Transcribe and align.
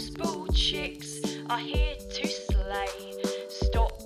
Those 0.00 0.10
Bald 0.12 0.54
Chicks 0.54 1.20
are 1.50 1.58
here 1.58 1.94
to 1.94 2.26
slay. 2.26 3.12
Stop 3.48 3.99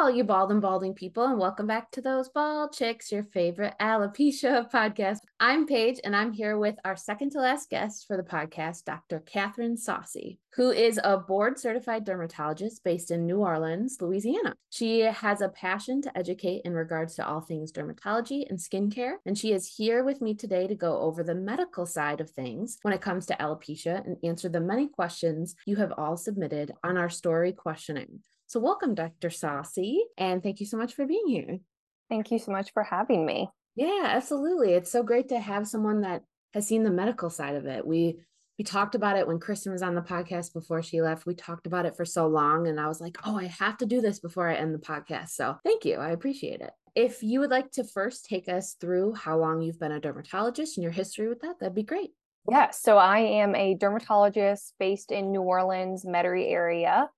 all 0.00 0.10
you 0.10 0.24
bald 0.24 0.50
and 0.50 0.62
balding 0.62 0.94
people, 0.94 1.26
and 1.26 1.38
welcome 1.38 1.66
back 1.66 1.90
to 1.90 2.00
Those 2.00 2.30
Bald 2.30 2.72
Chicks, 2.72 3.12
your 3.12 3.22
favorite 3.22 3.74
alopecia 3.78 4.66
podcast. 4.72 5.18
I'm 5.38 5.66
Paige, 5.66 6.00
and 6.02 6.16
I'm 6.16 6.32
here 6.32 6.56
with 6.56 6.76
our 6.86 6.96
second 6.96 7.32
to 7.32 7.40
last 7.40 7.68
guest 7.68 8.06
for 8.06 8.16
the 8.16 8.22
podcast, 8.22 8.86
Dr. 8.86 9.20
Katharine 9.20 9.76
Saussy, 9.76 10.38
who 10.54 10.70
is 10.70 10.98
a 11.04 11.18
board 11.18 11.58
certified 11.58 12.06
dermatologist 12.06 12.82
based 12.82 13.10
in 13.10 13.26
New 13.26 13.40
Orleans, 13.40 13.98
Louisiana. 14.00 14.54
She 14.70 15.00
has 15.00 15.42
a 15.42 15.50
passion 15.50 16.00
to 16.00 16.16
educate 16.16 16.62
in 16.64 16.72
regards 16.72 17.14
to 17.16 17.28
all 17.28 17.42
things 17.42 17.70
dermatology 17.70 18.48
and 18.48 18.58
skincare, 18.58 19.16
and 19.26 19.36
she 19.36 19.52
is 19.52 19.70
here 19.76 20.02
with 20.02 20.22
me 20.22 20.32
today 20.32 20.66
to 20.66 20.74
go 20.74 20.98
over 20.98 21.22
the 21.22 21.34
medical 21.34 21.84
side 21.84 22.22
of 22.22 22.30
things 22.30 22.78
when 22.80 22.94
it 22.94 23.02
comes 23.02 23.26
to 23.26 23.36
alopecia 23.36 24.02
and 24.06 24.16
answer 24.24 24.48
the 24.48 24.60
many 24.60 24.88
questions 24.88 25.56
you 25.66 25.76
have 25.76 25.92
all 25.98 26.16
submitted 26.16 26.72
on 26.82 26.96
our 26.96 27.10
story 27.10 27.52
questioning. 27.52 28.20
So, 28.50 28.58
welcome, 28.58 28.96
Dr. 28.96 29.28
Saussy, 29.28 29.98
and 30.18 30.42
thank 30.42 30.58
you 30.58 30.66
so 30.66 30.76
much 30.76 30.94
for 30.94 31.06
being 31.06 31.28
here. 31.28 31.60
Thank 32.08 32.32
you 32.32 32.38
so 32.40 32.50
much 32.50 32.72
for 32.72 32.82
having 32.82 33.24
me. 33.24 33.48
Yeah, 33.76 34.06
absolutely. 34.06 34.72
It's 34.72 34.90
so 34.90 35.04
great 35.04 35.28
to 35.28 35.38
have 35.38 35.68
someone 35.68 36.00
that 36.00 36.24
has 36.52 36.66
seen 36.66 36.82
the 36.82 36.90
medical 36.90 37.30
side 37.30 37.54
of 37.54 37.66
it. 37.66 37.86
We 37.86 38.16
we 38.58 38.64
talked 38.64 38.96
about 38.96 39.16
it 39.16 39.28
when 39.28 39.38
Kristen 39.38 39.70
was 39.70 39.82
on 39.82 39.94
the 39.94 40.00
podcast 40.00 40.52
before 40.52 40.82
she 40.82 41.00
left. 41.00 41.26
We 41.26 41.36
talked 41.36 41.68
about 41.68 41.86
it 41.86 41.96
for 41.96 42.04
so 42.04 42.26
long 42.26 42.66
and 42.66 42.80
I 42.80 42.88
was 42.88 43.00
like, 43.00 43.18
"Oh, 43.24 43.38
I 43.38 43.44
have 43.44 43.76
to 43.78 43.86
do 43.86 44.00
this 44.00 44.18
before 44.18 44.48
I 44.48 44.56
end 44.56 44.74
the 44.74 44.80
podcast." 44.80 45.28
So, 45.28 45.56
thank 45.64 45.84
you. 45.84 45.98
I 45.98 46.10
appreciate 46.10 46.60
it. 46.60 46.72
If 46.96 47.22
you 47.22 47.38
would 47.38 47.50
like 47.50 47.70
to 47.74 47.84
first 47.84 48.24
take 48.24 48.48
us 48.48 48.74
through 48.80 49.14
how 49.14 49.38
long 49.38 49.62
you've 49.62 49.78
been 49.78 49.92
a 49.92 50.00
dermatologist 50.00 50.76
and 50.76 50.82
your 50.82 50.90
history 50.90 51.28
with 51.28 51.42
that, 51.42 51.60
that'd 51.60 51.72
be 51.72 51.84
great. 51.84 52.10
Yeah, 52.50 52.70
so 52.70 52.98
I 52.98 53.18
am 53.18 53.54
a 53.54 53.76
dermatologist 53.76 54.74
based 54.80 55.12
in 55.12 55.30
New 55.30 55.42
Orleans, 55.42 56.04
Metairie 56.04 56.50
area. 56.50 57.08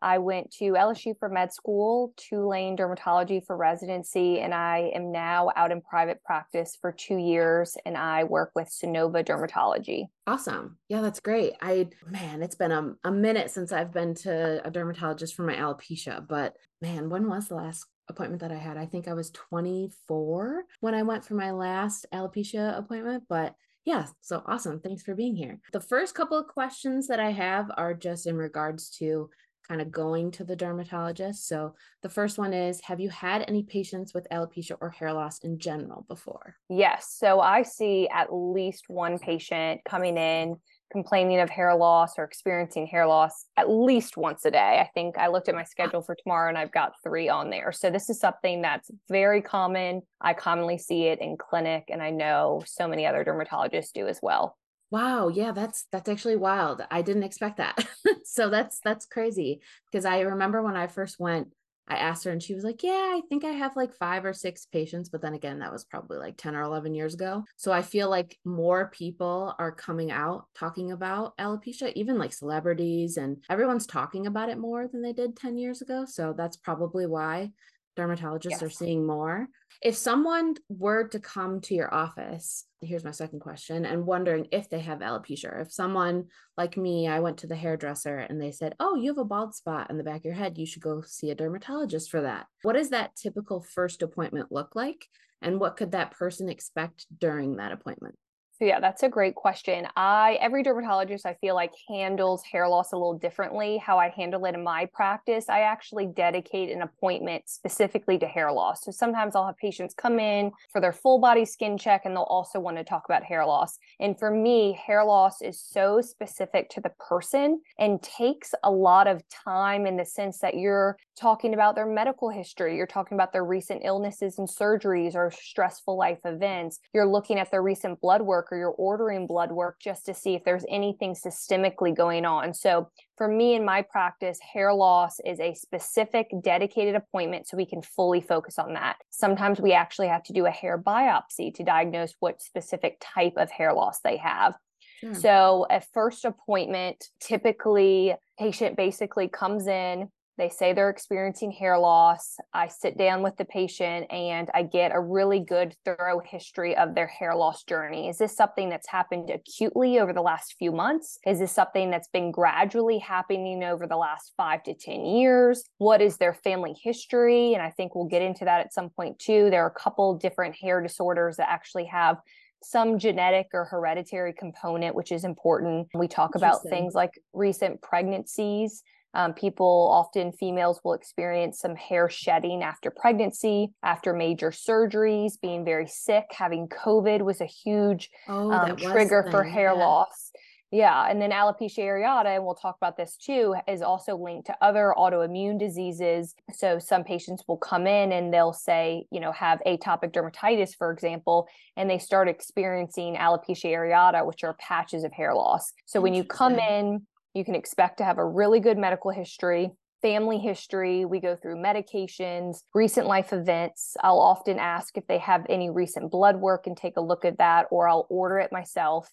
I 0.00 0.18
went 0.18 0.52
to 0.58 0.72
LSU 0.72 1.18
for 1.18 1.28
med 1.28 1.52
school, 1.52 2.12
Tulane 2.16 2.76
dermatology 2.76 3.44
for 3.44 3.56
residency, 3.56 4.40
and 4.40 4.54
I 4.54 4.90
am 4.94 5.10
now 5.12 5.50
out 5.56 5.72
in 5.72 5.80
private 5.80 6.22
practice 6.22 6.76
for 6.80 6.92
two 6.92 7.16
years 7.16 7.76
and 7.84 7.96
I 7.96 8.24
work 8.24 8.52
with 8.54 8.68
Sanova 8.68 9.24
Dermatology. 9.24 10.06
Awesome. 10.26 10.78
Yeah, 10.88 11.00
that's 11.00 11.20
great. 11.20 11.54
I, 11.60 11.88
man, 12.06 12.42
it's 12.42 12.56
been 12.56 12.72
a, 12.72 12.94
a 13.04 13.10
minute 13.10 13.50
since 13.50 13.72
I've 13.72 13.92
been 13.92 14.14
to 14.16 14.64
a 14.64 14.70
dermatologist 14.70 15.34
for 15.34 15.42
my 15.42 15.56
alopecia, 15.56 16.26
but 16.26 16.54
man, 16.80 17.10
when 17.10 17.28
was 17.28 17.48
the 17.48 17.56
last 17.56 17.86
appointment 18.08 18.42
that 18.42 18.52
I 18.52 18.58
had? 18.58 18.76
I 18.76 18.86
think 18.86 19.08
I 19.08 19.14
was 19.14 19.30
24 19.30 20.64
when 20.80 20.94
I 20.94 21.02
went 21.02 21.24
for 21.24 21.34
my 21.34 21.50
last 21.50 22.06
alopecia 22.12 22.78
appointment, 22.78 23.24
but 23.28 23.54
yeah, 23.84 24.04
so 24.20 24.42
awesome. 24.44 24.80
Thanks 24.80 25.02
for 25.02 25.14
being 25.14 25.34
here. 25.34 25.60
The 25.72 25.80
first 25.80 26.14
couple 26.14 26.38
of 26.38 26.46
questions 26.46 27.06
that 27.06 27.20
I 27.20 27.30
have 27.30 27.70
are 27.78 27.94
just 27.94 28.26
in 28.26 28.36
regards 28.36 28.90
to 28.98 29.30
kind 29.68 29.80
of 29.80 29.90
going 29.90 30.30
to 30.32 30.44
the 30.44 30.56
dermatologist. 30.56 31.46
So 31.46 31.74
the 32.02 32.08
first 32.08 32.38
one 32.38 32.52
is 32.52 32.80
Have 32.82 33.00
you 33.00 33.10
had 33.10 33.44
any 33.48 33.62
patients 33.62 34.14
with 34.14 34.26
alopecia 34.30 34.76
or 34.80 34.90
hair 34.90 35.12
loss 35.12 35.40
in 35.40 35.58
general 35.58 36.04
before? 36.08 36.56
Yes. 36.68 37.14
So 37.18 37.40
I 37.40 37.62
see 37.62 38.08
at 38.08 38.32
least 38.32 38.88
one 38.88 39.18
patient 39.18 39.82
coming 39.84 40.16
in 40.16 40.56
complaining 40.90 41.40
of 41.40 41.50
hair 41.50 41.74
loss 41.76 42.18
or 42.18 42.24
experiencing 42.24 42.86
hair 42.86 43.06
loss 43.06 43.46
at 43.56 43.68
least 43.68 44.16
once 44.16 44.44
a 44.44 44.50
day. 44.50 44.78
I 44.80 44.90
think 44.94 45.18
I 45.18 45.28
looked 45.28 45.48
at 45.48 45.54
my 45.54 45.62
ah. 45.62 45.64
schedule 45.64 46.02
for 46.02 46.14
tomorrow 46.14 46.48
and 46.48 46.58
I've 46.58 46.72
got 46.72 46.94
three 47.02 47.28
on 47.28 47.50
there. 47.50 47.72
So 47.72 47.90
this 47.90 48.08
is 48.08 48.18
something 48.18 48.62
that's 48.62 48.90
very 49.08 49.42
common. 49.42 50.02
I 50.20 50.34
commonly 50.34 50.78
see 50.78 51.04
it 51.04 51.20
in 51.20 51.36
clinic 51.36 51.84
and 51.88 52.02
I 52.02 52.10
know 52.10 52.62
so 52.66 52.88
many 52.88 53.06
other 53.06 53.24
dermatologists 53.24 53.92
do 53.92 54.06
as 54.06 54.20
well. 54.22 54.56
Wow, 54.90 55.28
yeah, 55.28 55.52
that's 55.52 55.84
that's 55.92 56.08
actually 56.08 56.36
wild. 56.36 56.82
I 56.90 57.02
didn't 57.02 57.22
expect 57.24 57.58
that. 57.58 57.86
so 58.24 58.48
that's 58.48 58.80
that's 58.80 59.04
crazy 59.06 59.60
because 59.90 60.04
I 60.06 60.20
remember 60.20 60.62
when 60.62 60.76
I 60.76 60.86
first 60.86 61.20
went, 61.20 61.48
I 61.86 61.96
asked 61.96 62.24
her 62.24 62.30
and 62.30 62.42
she 62.42 62.54
was 62.54 62.64
like, 62.64 62.82
"Yeah, 62.82 62.90
I 62.92 63.20
think 63.28 63.44
I 63.44 63.50
have 63.50 63.76
like 63.76 63.92
5 63.94 64.24
or 64.24 64.32
6 64.32 64.64
patients, 64.66 65.10
but 65.10 65.20
then 65.20 65.34
again, 65.34 65.58
that 65.58 65.72
was 65.72 65.84
probably 65.84 66.16
like 66.18 66.38
10 66.38 66.54
or 66.56 66.62
11 66.62 66.94
years 66.94 67.12
ago." 67.12 67.44
So 67.56 67.70
I 67.70 67.82
feel 67.82 68.08
like 68.08 68.38
more 68.46 68.88
people 68.94 69.54
are 69.58 69.72
coming 69.72 70.10
out 70.10 70.46
talking 70.54 70.90
about 70.92 71.36
alopecia, 71.36 71.92
even 71.94 72.16
like 72.18 72.32
celebrities 72.32 73.18
and 73.18 73.42
everyone's 73.50 73.86
talking 73.86 74.26
about 74.26 74.48
it 74.48 74.58
more 74.58 74.88
than 74.88 75.02
they 75.02 75.12
did 75.12 75.36
10 75.36 75.58
years 75.58 75.82
ago. 75.82 76.06
So 76.06 76.32
that's 76.36 76.56
probably 76.56 77.06
why 77.06 77.52
dermatologists 77.98 78.50
yes. 78.50 78.62
are 78.62 78.70
seeing 78.70 79.06
more. 79.06 79.48
If 79.82 79.96
someone 79.96 80.54
were 80.68 81.08
to 81.08 81.20
come 81.20 81.60
to 81.62 81.74
your 81.74 81.92
office, 81.92 82.64
here's 82.80 83.04
my 83.04 83.10
second 83.10 83.40
question, 83.40 83.84
and 83.84 84.06
wondering 84.06 84.46
if 84.50 84.68
they 84.68 84.80
have 84.80 85.00
alopecia, 85.00 85.60
if 85.60 85.72
someone 85.72 86.26
like 86.56 86.76
me, 86.76 87.08
I 87.08 87.20
went 87.20 87.38
to 87.38 87.46
the 87.46 87.56
hairdresser 87.56 88.18
and 88.18 88.40
they 88.40 88.50
said, 88.50 88.74
Oh, 88.80 88.96
you 88.96 89.10
have 89.10 89.18
a 89.18 89.24
bald 89.24 89.54
spot 89.54 89.90
in 89.90 89.98
the 89.98 90.04
back 90.04 90.18
of 90.18 90.24
your 90.24 90.34
head, 90.34 90.58
you 90.58 90.66
should 90.66 90.82
go 90.82 91.02
see 91.06 91.30
a 91.30 91.34
dermatologist 91.34 92.10
for 92.10 92.22
that. 92.22 92.46
What 92.62 92.74
does 92.74 92.90
that 92.90 93.16
typical 93.16 93.60
first 93.60 94.02
appointment 94.02 94.50
look 94.50 94.74
like? 94.74 95.06
And 95.42 95.60
what 95.60 95.76
could 95.76 95.92
that 95.92 96.12
person 96.12 96.48
expect 96.48 97.06
during 97.16 97.56
that 97.56 97.72
appointment? 97.72 98.16
So 98.58 98.64
yeah, 98.64 98.80
that's 98.80 99.04
a 99.04 99.08
great 99.08 99.36
question. 99.36 99.86
I 99.94 100.36
every 100.40 100.64
dermatologist 100.64 101.24
I 101.24 101.34
feel 101.34 101.54
like 101.54 101.70
handles 101.88 102.42
hair 102.42 102.68
loss 102.68 102.92
a 102.92 102.96
little 102.96 103.16
differently. 103.16 103.78
How 103.78 103.98
I 103.98 104.08
handle 104.08 104.44
it 104.46 104.54
in 104.56 104.64
my 104.64 104.86
practice, 104.92 105.48
I 105.48 105.60
actually 105.60 106.06
dedicate 106.06 106.70
an 106.70 106.82
appointment 106.82 107.44
specifically 107.46 108.18
to 108.18 108.26
hair 108.26 108.50
loss. 108.50 108.84
So 108.84 108.90
sometimes 108.90 109.36
I'll 109.36 109.46
have 109.46 109.56
patients 109.58 109.94
come 109.94 110.18
in 110.18 110.50
for 110.72 110.80
their 110.80 110.92
full 110.92 111.20
body 111.20 111.44
skin 111.44 111.78
check 111.78 112.02
and 112.04 112.16
they'll 112.16 112.24
also 112.24 112.58
want 112.58 112.78
to 112.78 112.84
talk 112.84 113.04
about 113.04 113.22
hair 113.22 113.46
loss. 113.46 113.78
And 114.00 114.18
for 114.18 114.32
me, 114.32 114.72
hair 114.72 115.04
loss 115.04 115.40
is 115.40 115.60
so 115.60 116.00
specific 116.00 116.68
to 116.70 116.80
the 116.80 116.92
person 116.98 117.60
and 117.78 118.02
takes 118.02 118.54
a 118.64 118.70
lot 118.72 119.06
of 119.06 119.22
time 119.28 119.86
in 119.86 119.96
the 119.96 120.04
sense 120.04 120.40
that 120.40 120.56
you're 120.56 120.96
talking 121.16 121.54
about 121.54 121.74
their 121.74 121.86
medical 121.86 122.30
history, 122.30 122.76
you're 122.76 122.86
talking 122.86 123.16
about 123.16 123.32
their 123.32 123.44
recent 123.44 123.82
illnesses 123.84 124.38
and 124.38 124.48
surgeries 124.48 125.14
or 125.14 125.30
stressful 125.30 125.96
life 125.96 126.18
events. 126.24 126.80
You're 126.92 127.06
looking 127.06 127.38
at 127.38 127.50
their 127.50 127.62
recent 127.62 128.00
blood 128.00 128.22
work 128.22 128.47
or 128.50 128.58
you're 128.58 128.70
ordering 128.70 129.26
blood 129.26 129.52
work 129.52 129.76
just 129.80 130.06
to 130.06 130.14
see 130.14 130.34
if 130.34 130.44
there's 130.44 130.64
anything 130.68 131.14
systemically 131.14 131.94
going 131.94 132.24
on. 132.24 132.54
So, 132.54 132.90
for 133.16 133.28
me 133.28 133.54
in 133.54 133.64
my 133.64 133.82
practice, 133.82 134.38
hair 134.40 134.72
loss 134.72 135.18
is 135.24 135.40
a 135.40 135.54
specific 135.54 136.28
dedicated 136.42 136.94
appointment 136.94 137.48
so 137.48 137.56
we 137.56 137.66
can 137.66 137.82
fully 137.82 138.20
focus 138.20 138.58
on 138.58 138.74
that. 138.74 138.96
Sometimes 139.10 139.60
we 139.60 139.72
actually 139.72 140.08
have 140.08 140.22
to 140.24 140.32
do 140.32 140.46
a 140.46 140.50
hair 140.50 140.78
biopsy 140.80 141.52
to 141.54 141.64
diagnose 141.64 142.14
what 142.20 142.40
specific 142.40 142.98
type 143.00 143.34
of 143.36 143.50
hair 143.50 143.72
loss 143.72 144.00
they 144.00 144.16
have. 144.18 144.54
Sure. 145.00 145.14
So, 145.14 145.66
a 145.70 145.80
first 145.80 146.24
appointment, 146.24 147.04
typically, 147.20 148.14
patient 148.38 148.76
basically 148.76 149.28
comes 149.28 149.66
in, 149.66 150.08
they 150.38 150.48
say 150.48 150.72
they're 150.72 150.88
experiencing 150.88 151.50
hair 151.50 151.76
loss. 151.78 152.36
I 152.54 152.68
sit 152.68 152.96
down 152.96 153.22
with 153.22 153.36
the 153.36 153.44
patient 153.44 154.06
and 154.10 154.48
I 154.54 154.62
get 154.62 154.92
a 154.94 155.00
really 155.00 155.40
good, 155.40 155.74
thorough 155.84 156.20
history 156.24 156.76
of 156.76 156.94
their 156.94 157.08
hair 157.08 157.34
loss 157.34 157.64
journey. 157.64 158.08
Is 158.08 158.18
this 158.18 158.36
something 158.36 158.68
that's 158.68 158.88
happened 158.88 159.30
acutely 159.30 159.98
over 159.98 160.12
the 160.12 160.22
last 160.22 160.54
few 160.56 160.70
months? 160.70 161.18
Is 161.26 161.40
this 161.40 161.50
something 161.50 161.90
that's 161.90 162.08
been 162.08 162.30
gradually 162.30 162.98
happening 162.98 163.64
over 163.64 163.88
the 163.88 163.96
last 163.96 164.32
five 164.36 164.62
to 164.62 164.74
10 164.74 165.04
years? 165.04 165.64
What 165.78 166.00
is 166.00 166.18
their 166.18 166.34
family 166.34 166.76
history? 166.80 167.54
And 167.54 167.62
I 167.62 167.70
think 167.70 167.96
we'll 167.96 168.06
get 168.06 168.22
into 168.22 168.44
that 168.44 168.60
at 168.60 168.72
some 168.72 168.90
point 168.90 169.18
too. 169.18 169.50
There 169.50 169.64
are 169.64 169.74
a 169.76 169.80
couple 169.80 170.14
different 170.14 170.54
hair 170.54 170.80
disorders 170.80 171.36
that 171.38 171.50
actually 171.50 171.86
have 171.86 172.18
some 172.62 172.98
genetic 172.98 173.48
or 173.52 173.64
hereditary 173.64 174.32
component, 174.32 174.94
which 174.94 175.12
is 175.12 175.24
important. 175.24 175.88
We 175.94 176.08
talk 176.08 176.34
about 176.34 176.62
things 176.62 176.94
like 176.94 177.12
recent 177.32 177.80
pregnancies 177.82 178.82
um, 179.14 179.32
people, 179.32 179.88
often 179.90 180.32
females, 180.32 180.80
will 180.84 180.92
experience 180.92 181.58
some 181.58 181.76
hair 181.76 182.08
shedding 182.08 182.62
after 182.62 182.90
pregnancy, 182.90 183.72
after 183.82 184.12
major 184.12 184.50
surgeries, 184.50 185.40
being 185.40 185.64
very 185.64 185.86
sick. 185.86 186.26
Having 186.30 186.68
COVID 186.68 187.22
was 187.22 187.40
a 187.40 187.46
huge 187.46 188.10
oh, 188.28 188.50
um, 188.50 188.76
trigger 188.76 189.26
for 189.30 189.44
hair 189.44 189.72
yeah. 189.74 189.84
loss. 189.84 190.32
Yeah. 190.70 191.06
And 191.08 191.20
then 191.20 191.30
alopecia 191.30 191.78
areata, 191.78 192.36
and 192.36 192.44
we'll 192.44 192.54
talk 192.54 192.76
about 192.76 192.98
this 192.98 193.16
too, 193.16 193.54
is 193.66 193.80
also 193.80 194.16
linked 194.16 194.48
to 194.48 194.56
other 194.60 194.94
autoimmune 194.98 195.58
diseases. 195.58 196.34
So 196.52 196.78
some 196.78 197.04
patients 197.04 197.42
will 197.48 197.56
come 197.56 197.86
in 197.86 198.12
and 198.12 198.32
they'll 198.32 198.52
say, 198.52 199.06
you 199.10 199.18
know, 199.18 199.32
have 199.32 199.60
atopic 199.66 200.12
dermatitis, 200.12 200.76
for 200.76 200.92
example, 200.92 201.48
and 201.76 201.88
they 201.88 201.98
start 201.98 202.28
experiencing 202.28 203.16
alopecia 203.16 203.72
areata, 203.72 204.26
which 204.26 204.44
are 204.44 204.54
patches 204.60 205.04
of 205.04 205.12
hair 205.12 205.34
loss. 205.34 205.72
So 205.86 206.02
when 206.02 206.12
you 206.12 206.22
come 206.22 206.58
in 206.58 207.06
you 207.34 207.44
can 207.44 207.54
expect 207.54 207.98
to 207.98 208.04
have 208.04 208.18
a 208.18 208.24
really 208.24 208.60
good 208.60 208.78
medical 208.78 209.10
history, 209.10 209.70
family 210.02 210.38
history. 210.38 211.04
We 211.04 211.20
go 211.20 211.36
through 211.36 211.56
medications, 211.56 212.58
recent 212.74 213.06
life 213.06 213.32
events. 213.32 213.96
I'll 214.02 214.20
often 214.20 214.58
ask 214.58 214.96
if 214.96 215.06
they 215.06 215.18
have 215.18 215.44
any 215.48 215.70
recent 215.70 216.10
blood 216.10 216.36
work 216.36 216.66
and 216.66 216.76
take 216.76 216.96
a 216.96 217.02
look 217.02 217.24
at 217.24 217.38
that, 217.38 217.66
or 217.70 217.88
I'll 217.88 218.06
order 218.08 218.38
it 218.38 218.52
myself. 218.52 219.10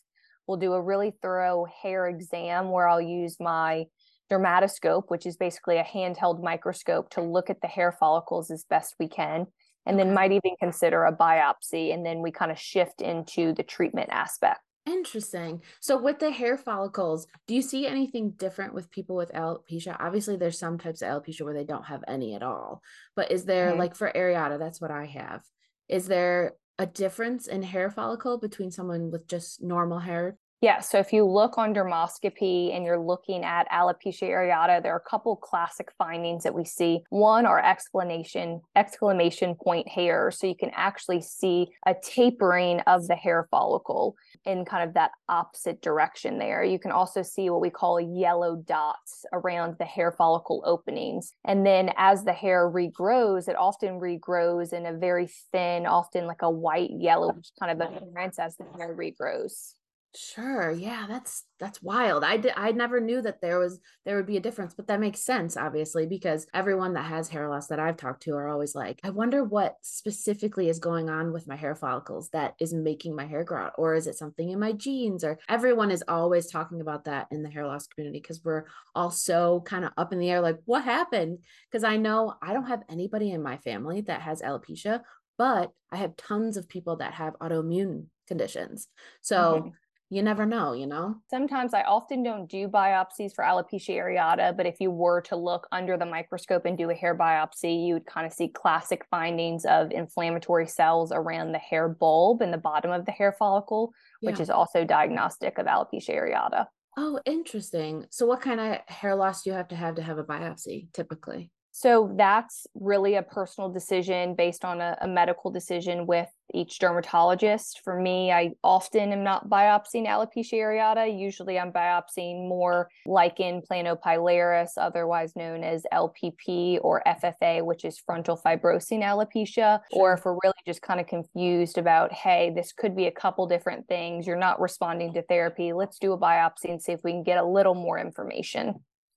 We'll 0.48 0.58
do 0.58 0.74
a 0.74 0.82
really 0.82 1.14
thorough 1.22 1.66
hair 1.82 2.08
exam 2.08 2.70
where 2.70 2.88
I'll 2.88 3.02
use 3.02 3.38
my 3.40 3.86
dermatoscope, 4.32 5.06
which 5.08 5.26
is 5.26 5.38
basically 5.38 5.78
a 5.78 5.84
handheld 5.84 6.42
microscope 6.42 7.10
to 7.12 7.22
look 7.22 7.50
at 7.50 7.62
the 7.62 7.68
hair 7.68 7.92
follicles 7.92 8.52
as 8.52 8.66
best 8.70 8.96
we 9.00 9.08
can, 9.08 9.48
and 9.86 10.00
then 10.00 10.14
might 10.14 10.32
even 10.32 10.56
consider 10.60 11.06
a 11.06 11.16
biopsy. 11.16 11.94
And 11.94 12.06
then 12.06 12.22
we 12.22 12.32
kind 12.32 12.52
of 12.52 12.60
shift 12.60 13.02
into 13.02 13.54
the 13.54 13.64
treatment 13.64 14.10
aspect. 14.12 14.65
Interesting. 14.86 15.64
So 15.80 15.98
with 15.98 16.20
the 16.20 16.30
hair 16.30 16.58
follicles, 16.58 17.26
do 17.48 17.56
you 17.56 17.62
see 17.62 17.88
anything 17.88 18.32
different 18.32 18.74
with 18.74 18.92
people 18.92 19.16
with 19.16 19.32
alopecia? 19.34 19.98
Obviously, 20.00 20.36
there's 20.36 20.60
some 20.60 20.78
types 20.78 21.02
of 21.02 21.10
alopecia 21.10 21.42
where 21.42 21.56
they 21.56 21.64
don't 21.64 21.86
have 21.86 22.04
any 22.08 22.36
at 22.36 22.44
all. 22.44 22.84
But 23.16 23.32
is 23.32 23.46
there 23.46 23.72
mm-hmm. 23.72 23.80
like 23.80 23.96
for 23.96 24.12
areata, 24.16 24.60
that's 24.60 24.80
what 24.80 24.92
I 24.92 25.06
have. 25.06 25.44
Is 25.90 26.08
there 26.08 26.54
a 26.78 26.86
difference 26.86 27.48
in 27.48 27.64
hair 27.64 27.90
follicle 27.90 28.38
between 28.38 28.70
someone 28.70 29.10
with 29.10 29.28
just 29.28 29.64
normal 29.64 30.00
hair 30.00 30.38
yeah, 30.62 30.80
so 30.80 30.98
if 30.98 31.12
you 31.12 31.26
look 31.26 31.58
on 31.58 31.74
dermoscopy 31.74 32.76
and 32.76 32.86
you're 32.86 33.00
looking 33.00 33.44
at 33.44 33.70
alopecia 33.70 34.24
areata, 34.24 34.82
there 34.82 34.94
are 34.94 35.04
a 35.06 35.10
couple 35.10 35.36
classic 35.36 35.92
findings 35.98 36.44
that 36.44 36.56
we 36.56 36.64
see. 36.64 37.02
One 37.10 37.46
are 37.46 37.64
explanation 37.64 38.62
exclamation 38.76 39.56
point 39.56 39.88
hairs, 39.88 40.40
so 40.40 40.48
you 40.48 40.56
can 40.56 40.72
actually 40.74 41.22
see 41.22 41.68
a 41.86 41.94
tapering 42.02 42.80
of 42.82 43.08
the 43.08 43.16
hair 43.16 43.48
follicle 43.52 44.16
in 44.46 44.64
kind 44.66 44.88
of 44.88 44.94
that 44.96 45.12
opposite 45.28 45.82
direction 45.82 46.40
there. 46.40 46.64
You 46.64 46.80
can 46.80 46.92
also 46.92 47.22
see 47.22 47.50
what 47.50 47.62
we 47.62 47.70
call 47.70 48.00
yellow 48.00 48.56
dots 48.56 49.26
around 49.34 49.76
the 49.78 49.86
hair 49.86 50.14
follicle 50.14 50.64
openings. 50.66 51.34
And 51.44 51.66
then 51.66 51.92
as 51.98 52.24
the 52.24 52.34
hair 52.34 52.72
regrows, 52.72 53.50
it 53.50 53.58
often 53.58 54.00
regrows 54.00 54.72
in 54.72 54.86
a 54.86 54.94
very 54.94 55.28
thin, 55.52 55.86
often 55.86 56.28
like 56.28 56.42
a 56.42 56.50
white 56.50 56.92
yellowish 56.92 57.52
kind 57.60 57.72
of 57.72 57.88
appearance 57.88 58.40
as 58.40 58.56
the 58.56 58.66
hair 58.78 58.96
regrows. 58.96 59.74
Sure. 60.18 60.72
Yeah, 60.72 61.08
that's 61.10 61.44
that's 61.60 61.82
wild. 61.82 62.24
I 62.24 62.38
did 62.38 62.54
I 62.56 62.72
never 62.72 63.02
knew 63.02 63.22
that 63.22 63.42
there 63.42 63.60
was 63.60 63.82
there 64.06 64.16
would 64.16 64.26
be 64.26 64.38
a 64.38 64.42
difference, 64.42 64.74
but 64.74 64.88
that 64.88 65.02
makes 65.02 65.20
sense 65.20 65.58
obviously 65.58 66.06
because 66.06 66.48
everyone 66.54 66.94
that 66.94 67.04
has 67.08 67.28
hair 67.28 67.50
loss 67.50 67.68
that 67.68 67.80
I've 67.80 67.98
talked 67.98 68.24
to 68.24 68.32
are 68.32 68.48
always 68.48 68.74
like, 68.76 69.02
I 69.04 69.10
wonder 69.10 69.44
what 69.44 69.76
specifically 69.82 70.70
is 70.70 70.80
going 70.80 71.10
on 71.10 71.34
with 71.34 71.50
my 71.50 71.58
hair 71.58 71.76
follicles 71.76 72.30
that 72.30 72.54
is 72.62 72.74
making 72.74 73.14
my 73.14 73.26
hair 73.26 73.44
grow 73.44 73.66
out 73.66 73.74
or 73.78 73.94
is 73.94 74.08
it 74.08 74.16
something 74.18 74.50
in 74.50 74.60
my 74.60 74.72
genes 74.72 75.26
or 75.26 75.38
everyone 75.50 75.92
is 75.92 76.04
always 76.08 76.50
talking 76.50 76.80
about 76.80 77.04
that 77.06 77.28
in 77.30 77.44
the 77.44 77.50
hair 77.50 77.68
loss 77.68 77.86
community 77.88 78.20
because 78.22 78.42
we're 78.42 78.64
all 78.96 79.12
so 79.12 79.62
kind 79.66 79.84
of 79.84 79.92
up 79.98 80.14
in 80.14 80.20
the 80.20 80.30
air 80.30 80.40
like 80.40 80.60
what 80.64 80.86
happened? 80.86 81.40
Because 81.70 81.84
I 81.84 81.98
know 81.98 82.36
I 82.42 82.54
don't 82.54 82.68
have 82.68 82.84
anybody 82.90 83.32
in 83.32 83.44
my 83.44 83.58
family 83.58 84.00
that 84.02 84.22
has 84.22 84.42
alopecia, 84.42 85.02
but 85.38 85.72
I 85.92 85.98
have 85.98 86.16
tons 86.16 86.56
of 86.56 86.70
people 86.70 86.98
that 86.98 87.16
have 87.16 87.34
autoimmune 87.42 88.06
conditions. 88.28 88.88
So 89.22 89.74
you 90.10 90.22
never 90.22 90.46
know, 90.46 90.74
you 90.74 90.86
know? 90.86 91.16
Sometimes 91.30 91.74
I 91.74 91.82
often 91.84 92.22
don't 92.22 92.50
do 92.50 92.68
biopsies 92.68 93.34
for 93.34 93.44
alopecia 93.44 93.98
areata, 93.98 94.56
but 94.56 94.66
if 94.66 94.76
you 94.80 94.92
were 94.92 95.22
to 95.22 95.36
look 95.36 95.68
under 95.72 95.98
the 95.98 96.06
microscope 96.06 96.66
and 96.66 96.78
do 96.78 96.90
a 96.90 96.96
hair 96.96 97.18
biopsy, 97.18 97.88
you 97.88 97.96
would 97.96 98.06
kind 98.06 98.28
of 98.28 98.34
see 98.34 98.48
classic 98.48 99.06
findings 99.10 99.66
of 99.66 99.92
inflammatory 99.92 100.68
cells 100.68 101.12
around 101.12 101.52
the 101.52 101.60
hair 101.60 101.90
bulb 101.90 102.42
and 102.42 102.54
the 102.54 102.58
bottom 102.58 102.92
of 102.92 103.06
the 103.06 103.12
hair 103.12 103.36
follicle, 103.38 103.92
yeah. 104.22 104.30
which 104.30 104.40
is 104.40 104.50
also 104.50 104.86
diagnostic 104.86 105.58
of 105.58 105.66
alopecia 105.66 106.16
areata. 106.16 106.68
Oh, 106.98 107.20
interesting. 107.26 108.06
So, 108.10 108.26
what 108.26 108.42
kind 108.42 108.60
of 108.60 108.78
hair 108.88 109.16
loss 109.16 109.42
do 109.42 109.50
you 109.50 109.56
have 109.56 109.68
to 109.70 109.76
have 109.76 109.96
to 109.96 110.02
have 110.02 110.18
a 110.18 110.24
biopsy 110.24 110.88
typically? 110.94 111.52
So 111.78 112.10
that's 112.16 112.68
really 112.74 113.16
a 113.16 113.22
personal 113.22 113.70
decision 113.70 114.34
based 114.34 114.64
on 114.64 114.80
a, 114.80 114.98
a, 115.02 115.10
medical 115.10 115.52
decision 115.52 116.08
with 116.08 116.30
each 116.54 116.80
dermatologist. 116.80 117.82
For 117.84 118.00
me, 118.00 118.32
I 118.32 118.52
often 118.64 119.12
am 119.12 119.26
not 119.26 119.50
biopsying 119.50 120.08
alopecia 120.08 120.54
areata. 120.54 121.20
Usually 121.20 121.60
I'm 121.60 121.74
biopsying 121.74 122.48
more 122.48 122.90
lichen 123.06 123.62
planopilaris, 123.62 124.70
otherwise 124.78 125.36
known 125.36 125.66
as 125.66 125.84
LPP 125.92 126.80
or 126.82 127.04
FFA, 127.06 127.62
which 127.62 127.84
is 127.84 128.00
frontal 128.00 128.38
fibrosing 128.38 129.04
alopecia. 129.04 129.82
Sure. 129.92 130.00
Or 130.00 130.14
if 130.14 130.24
we're 130.24 130.40
really 130.42 130.54
just 130.66 130.82
kind 130.82 131.02
of 131.02 131.08
confused 131.08 131.78
about, 131.78 132.14
hey, 132.14 132.54
this 132.56 132.72
could 132.72 132.96
be 132.96 133.08
a 133.08 133.12
couple 133.12 133.48
different 133.48 133.86
things, 133.90 134.26
you're 134.26 134.38
not 134.38 134.62
responding 134.62 135.14
to 135.16 135.24
therapy, 135.24 135.74
let's 135.74 136.00
do 136.00 136.14
a 136.14 136.18
biopsy 136.18 136.70
and 136.70 136.82
see 136.82 136.94
if 136.94 137.02
we 137.04 137.12
can 137.12 137.24
get 137.24 137.38
a 137.38 137.46
little 137.46 137.76
more 137.76 138.00
information. 138.00 138.76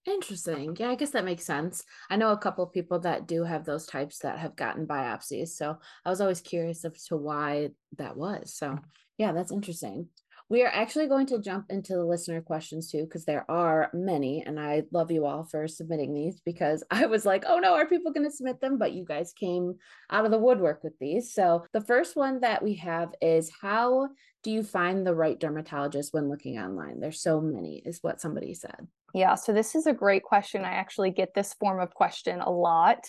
Interesting. 0.08 0.74
Yeah, 0.78 0.88
I 0.88 0.94
guess 0.94 1.10
that 1.10 1.24
makes 1.24 1.44
sense. 1.44 1.84
I 2.08 2.16
know 2.16 2.32
a 2.32 2.38
couple 2.38 2.66
people 2.66 2.98
that 3.00 3.28
do 3.28 3.44
have 3.44 3.64
those 3.64 3.86
types 3.86 4.18
that 4.20 4.38
have 4.38 4.56
gotten 4.56 4.86
biopsies. 4.86 5.48
So 5.48 5.76
I 6.04 6.10
was 6.10 6.22
always 6.22 6.40
curious 6.40 6.84
as 6.84 7.04
to 7.04 7.16
why 7.16 7.70
that 7.98 8.16
was. 8.16 8.54
So 8.54 8.78
yeah, 9.18 9.32
that's 9.32 9.52
interesting. 9.52 10.08
We 10.48 10.62
are 10.62 10.70
actually 10.72 11.08
going 11.08 11.26
to 11.26 11.42
jump 11.42 11.66
into 11.68 11.92
the 11.92 12.06
listener 12.06 12.40
questions 12.40 12.90
too, 12.90 13.02
because 13.02 13.26
there 13.26 13.44
are 13.50 13.90
many. 13.92 14.42
And 14.46 14.58
I 14.58 14.84
love 14.92 15.10
you 15.10 15.26
all 15.26 15.44
for 15.44 15.68
submitting 15.68 16.14
these 16.14 16.40
because 16.40 16.82
I 16.90 17.04
was 17.04 17.26
like, 17.26 17.44
oh 17.46 17.58
no, 17.58 17.74
are 17.74 17.86
people 17.86 18.10
going 18.10 18.24
to 18.26 18.34
submit 18.34 18.62
them? 18.62 18.78
But 18.78 18.94
you 18.94 19.04
guys 19.04 19.34
came 19.38 19.74
out 20.10 20.24
of 20.24 20.30
the 20.30 20.38
woodwork 20.38 20.82
with 20.82 20.98
these. 20.98 21.34
So 21.34 21.66
the 21.74 21.82
first 21.82 22.16
one 22.16 22.40
that 22.40 22.62
we 22.62 22.76
have 22.76 23.10
is 23.20 23.52
how 23.60 24.08
do 24.42 24.50
you 24.50 24.62
find 24.62 25.06
the 25.06 25.14
right 25.14 25.38
dermatologist 25.38 26.14
when 26.14 26.30
looking 26.30 26.58
online? 26.58 26.98
There's 26.98 27.20
so 27.20 27.42
many, 27.42 27.82
is 27.84 27.98
what 28.02 28.22
somebody 28.22 28.54
said. 28.54 28.88
Yeah, 29.14 29.34
so 29.34 29.52
this 29.52 29.74
is 29.74 29.86
a 29.86 29.92
great 29.92 30.22
question. 30.22 30.64
I 30.64 30.72
actually 30.72 31.10
get 31.10 31.34
this 31.34 31.54
form 31.54 31.80
of 31.80 31.94
question 31.94 32.40
a 32.40 32.50
lot 32.50 33.06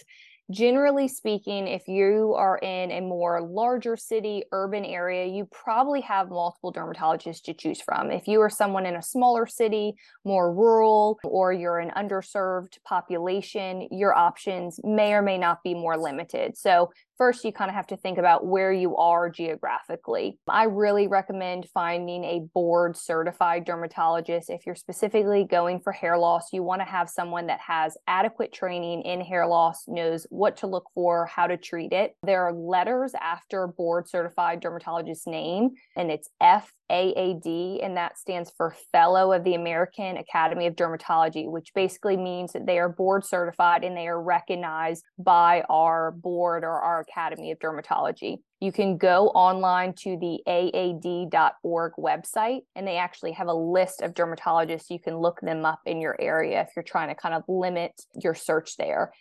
generally 0.52 1.08
speaking, 1.08 1.68
if 1.68 1.88
you 1.88 2.34
are 2.36 2.58
in 2.58 2.92
a 2.92 3.02
more 3.02 3.42
larger 3.42 3.96
city, 3.96 4.44
urban 4.52 4.84
area, 4.84 5.26
you 5.26 5.48
probably 5.52 6.02
have 6.02 6.30
multiple 6.30 6.74
dermatologists 6.74 7.44
to 7.44 7.54
choose 7.54 7.82
from. 7.82 8.12
If 8.12 8.28
you 8.28 8.42
are 8.42 8.50
someone 8.50 8.86
in 8.86 8.96
a 8.96 9.02
smaller 9.02 9.46
city, 9.46 9.94
more 10.26 10.54
rural, 10.54 11.20
or 11.24 11.54
you're 11.54 11.80
an 11.80 11.92
underserved 11.96 12.80
population, 12.84 13.88
your 13.92 14.16
options 14.16 14.80
may 14.84 15.14
or 15.14 15.22
may 15.22 15.38
not 15.38 15.64
be 15.64 15.74
more 15.74 15.98
limited. 15.98 16.58
So, 16.58 16.92
first, 17.20 17.44
you 17.44 17.52
kind 17.52 17.70
of 17.70 17.76
have 17.76 17.86
to 17.88 17.98
think 17.98 18.18
about 18.18 18.48
where 18.48 18.72
you 18.72 18.96
are 18.96 19.30
geographically. 19.30 20.40
I 20.48 20.64
really 20.64 21.08
recommend 21.08 21.68
finding 21.74 22.24
a 22.24 22.48
board 22.54 22.96
certified 22.96 23.66
dermatologist. 23.66 24.50
If 24.50 24.66
you're 24.66 24.74
specifically 24.74 25.44
going 25.44 25.82
for 25.82 25.92
hair 25.92 26.18
loss, 26.18 26.54
you 26.54 26.64
want 26.64 26.82
to 26.82 26.86
have 26.86 27.10
someone 27.10 27.48
that 27.48 27.60
has 27.60 27.98
adequate 28.08 28.54
training 28.54 29.02
in 29.02 29.20
hair 29.20 29.46
loss, 29.46 29.84
knows 29.86 30.26
what 30.30 30.58
to 30.58 30.68
look 30.68 30.86
for, 30.96 31.26
how 31.26 31.46
to 31.46 31.58
treat 31.58 31.92
it. 31.92 32.16
There 32.24 32.44
are 32.44 32.54
letters 32.54 33.12
after 33.22 33.68
board 33.68 34.08
certified 34.08 34.62
dermatologist 34.62 35.28
name, 35.28 35.72
and 35.98 36.10
it's 36.10 36.30
FAAD, 36.42 37.84
and 37.84 37.98
that 37.98 38.18
stands 38.18 38.52
for 38.56 38.76
Fellow 38.94 39.34
of 39.34 39.44
the 39.44 39.56
American 39.56 40.16
Academy 40.16 40.68
of 40.68 40.76
Dermatology, 40.76 41.52
which 41.52 41.74
basically 41.76 42.16
means 42.16 42.54
that 42.54 42.66
they 42.66 42.80
are 42.80 42.90
board 42.90 43.26
certified 43.26 43.84
and 43.84 43.98
they 43.98 44.08
are 44.08 44.22
recognized 44.22 45.04
by 45.18 45.64
our 45.70 46.12
board 46.12 46.64
or 46.64 46.80
our 46.82 47.06
Academy 47.10 47.52
of 47.52 47.60
Dermatology. 47.60 48.38
You 48.60 48.72
can 48.72 48.98
go 48.98 49.28
online 49.30 49.94
to 50.00 50.18
the 50.18 50.42
aad.org 50.48 51.94
website, 51.98 52.62
and 52.76 52.88
they 52.88 52.98
actually 52.98 53.32
have 53.34 53.48
a 53.48 53.54
list 53.54 54.02
of 54.02 54.14
dermatologists. 54.14 54.90
You 54.90 55.00
can 55.00 55.18
look 55.18 55.40
them 55.42 55.66
up 55.66 55.80
in 55.86 56.02
your 56.02 56.16
area 56.20 56.62
if 56.62 56.70
you're 56.76 56.84
trying 56.84 57.10
to 57.10 57.16
kind 57.16 57.36
of 57.36 57.44
limit 57.48 58.02
your 58.22 58.36
search 58.36 58.78
there. 58.78 59.14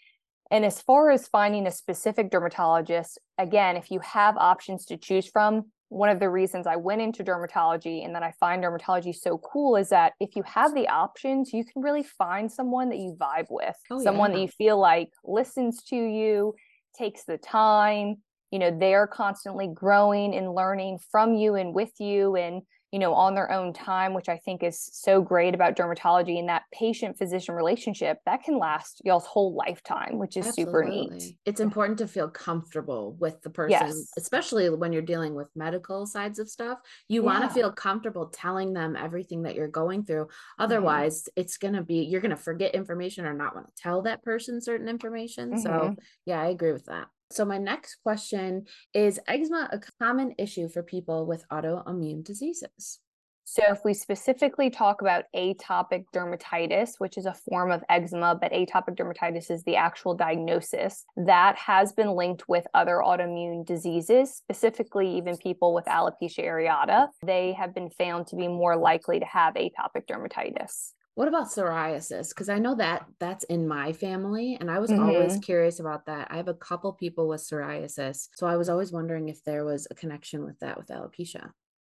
And 0.51 0.65
as 0.65 0.81
far 0.81 1.11
as 1.11 1.29
finding 1.29 1.67
a 1.67 1.71
specific 1.71 2.31
dermatologist, 2.31 3.19
again, 3.37 3.77
if 3.77 3.91
you 3.91 4.01
have 4.01 4.37
options 4.37 4.87
to 4.87 4.97
choose 4.97 5.29
from, 5.29 5.67
one 5.91 6.11
of 6.11 6.21
the 6.21 6.29
reasons 6.29 6.67
I 6.67 6.77
went 6.77 7.01
into 7.01 7.25
dermatology 7.25 8.05
and 8.05 8.15
that 8.15 8.23
I 8.23 8.33
find 8.39 8.63
dermatology 8.63 9.15
so 9.15 9.39
cool 9.39 9.77
is 9.77 9.89
that 9.89 10.13
if 10.21 10.37
you 10.37 10.43
have 10.45 10.75
the 10.75 10.89
options, 10.89 11.53
you 11.53 11.65
can 11.65 11.83
really 11.83 12.03
find 12.03 12.51
someone 12.51 12.91
that 12.91 12.99
you 12.99 13.17
vibe 13.19 13.47
with, 13.49 13.77
oh, 13.91 14.03
someone 14.03 14.31
yeah. 14.31 14.37
that 14.37 14.43
you 14.43 14.49
feel 14.49 14.79
like 14.79 15.11
listens 15.25 15.83
to 15.85 15.97
you, 15.97 16.55
takes 16.99 17.25
the 17.25 17.39
time, 17.39 18.17
you 18.51 18.59
know, 18.59 18.77
they're 18.77 19.07
constantly 19.07 19.69
growing 19.73 20.35
and 20.35 20.55
learning 20.55 20.99
from 21.11 21.35
you 21.35 21.55
and 21.55 21.75
with 21.75 21.93
you 22.01 22.37
and 22.37 22.63
you 22.93 22.99
know, 22.99 23.13
on 23.13 23.35
their 23.35 23.51
own 23.51 23.73
time, 23.73 24.15
which 24.15 24.29
I 24.29 24.39
think 24.39 24.63
is 24.63 24.89
so 24.93 25.21
great 25.21 25.55
about 25.55 25.77
dermatology 25.77 26.39
and 26.39 26.49
that 26.49 26.63
patient 26.73 27.19
physician 27.19 27.55
relationship 27.55 28.19
that 28.25 28.43
can 28.43 28.59
last 28.59 29.03
y'all's 29.05 29.27
whole 29.27 29.55
lifetime, 29.55 30.19
which 30.19 30.37
is 30.37 30.47
Absolutely. 30.47 30.73
super 30.73 30.85
neat. 30.85 31.37
It's 31.45 31.61
important 31.61 31.99
to 31.99 32.09
feel 32.09 32.29
comfortable 32.29 33.17
with 33.19 33.43
the 33.43 33.51
person, 33.51 33.89
yes. 33.89 34.13
especially 34.17 34.71
when 34.71 34.93
you're 34.93 35.03
dealing 35.03 35.35
with 35.35 35.49
medical 35.55 36.07
sides 36.07 36.39
of 36.39 36.49
stuff. 36.49 36.79
You 37.09 37.23
yeah. 37.23 37.27
want 37.27 37.45
to 37.45 37.51
feel 37.51 37.71
comfortable 37.73 38.29
telling 38.29 38.73
them 38.73 38.97
everything 38.97 39.43
that 39.43 39.55
you're 39.55 39.69
going 39.69 40.05
through. 40.05 40.25
Mm-hmm. 40.25 40.63
Otherwise, 40.63 41.23
mm-hmm. 41.23 41.41
it's 41.41 41.59
going 41.59 41.75
to 41.75 41.83
be, 41.83 42.05
you're 42.05 42.21
going 42.23 42.31
to 42.31 42.37
forget 42.37 42.75
information 42.75 43.27
or 43.27 43.35
not 43.35 43.55
want 43.55 43.67
to 43.67 43.83
tell 43.83 44.03
that 44.03 44.23
person 44.23 44.61
certain 44.61 44.89
information. 44.89 45.51
Mm-hmm. 45.51 45.61
So, 45.61 45.97
yeah, 46.25 46.41
I 46.41 46.47
agree 46.47 46.73
with 46.73 46.87
that. 46.87 47.09
So, 47.31 47.45
my 47.45 47.59
next 47.59 47.97
question 48.03 48.65
is 48.95 49.21
eczema 49.29 49.69
a 49.73 49.81
common 50.03 50.35
issue 50.39 50.69
for 50.69 50.83
people 50.83 51.27
with 51.27 51.45
autoimmune 51.53 52.25
diseases? 52.25 53.01
So, 53.45 53.63
if 53.69 53.85
we 53.85 53.95
specifically 53.95 54.69
talk 54.69 55.01
about 55.01 55.25
atopic 55.35 56.05
dermatitis, 56.15 56.95
which 56.99 57.17
is 57.17 57.27
a 57.27 57.33
form 57.33 57.71
of 57.71 57.83
eczema, 57.89 58.39
but 58.41 58.53
atopic 58.53 58.97
dermatitis 58.97 59.51
is 59.51 59.63
the 59.65 59.77
actual 59.77 60.15
diagnosis, 60.15 61.05
that 61.17 61.57
has 61.57 61.93
been 61.93 62.11
linked 62.13 62.49
with 62.49 62.67
other 62.75 63.03
autoimmune 63.05 63.65
diseases, 63.65 64.35
specifically 64.35 65.17
even 65.17 65.37
people 65.37 65.73
with 65.73 65.87
alopecia 65.87 66.45
areata. 66.45 67.09
They 67.25 67.55
have 67.55 67.75
been 67.75 67.89
found 67.89 68.27
to 68.29 68.37
be 68.37 68.49
more 68.49 68.77
likely 68.77 69.19
to 69.21 69.27
have 69.27 69.55
atopic 69.55 70.07
dermatitis. 70.11 70.93
What 71.19 71.27
about 71.27 71.49
psoriasis? 71.49 72.29
Because 72.29 72.49
I 72.49 72.61
know 72.61 72.77
that 72.77 73.05
that's 73.19 73.43
in 73.47 73.67
my 73.67 73.93
family, 73.93 74.57
and 74.61 74.71
I 74.71 74.79
was 74.79 74.93
mm-hmm. 74.93 75.03
always 75.03 75.37
curious 75.39 75.81
about 75.81 76.07
that. 76.07 76.29
I 76.31 76.37
have 76.37 76.47
a 76.47 76.55
couple 76.55 76.93
people 76.93 77.27
with 77.27 77.41
psoriasis, 77.41 78.29
so 78.37 78.47
I 78.47 78.57
was 78.57 78.69
always 78.69 78.93
wondering 78.93 79.29
if 79.29 79.43
there 79.43 79.65
was 79.65 79.89
a 79.91 79.97
connection 79.97 80.45
with 80.45 80.57
that 80.61 80.77
with 80.77 80.87
alopecia. 80.87 81.51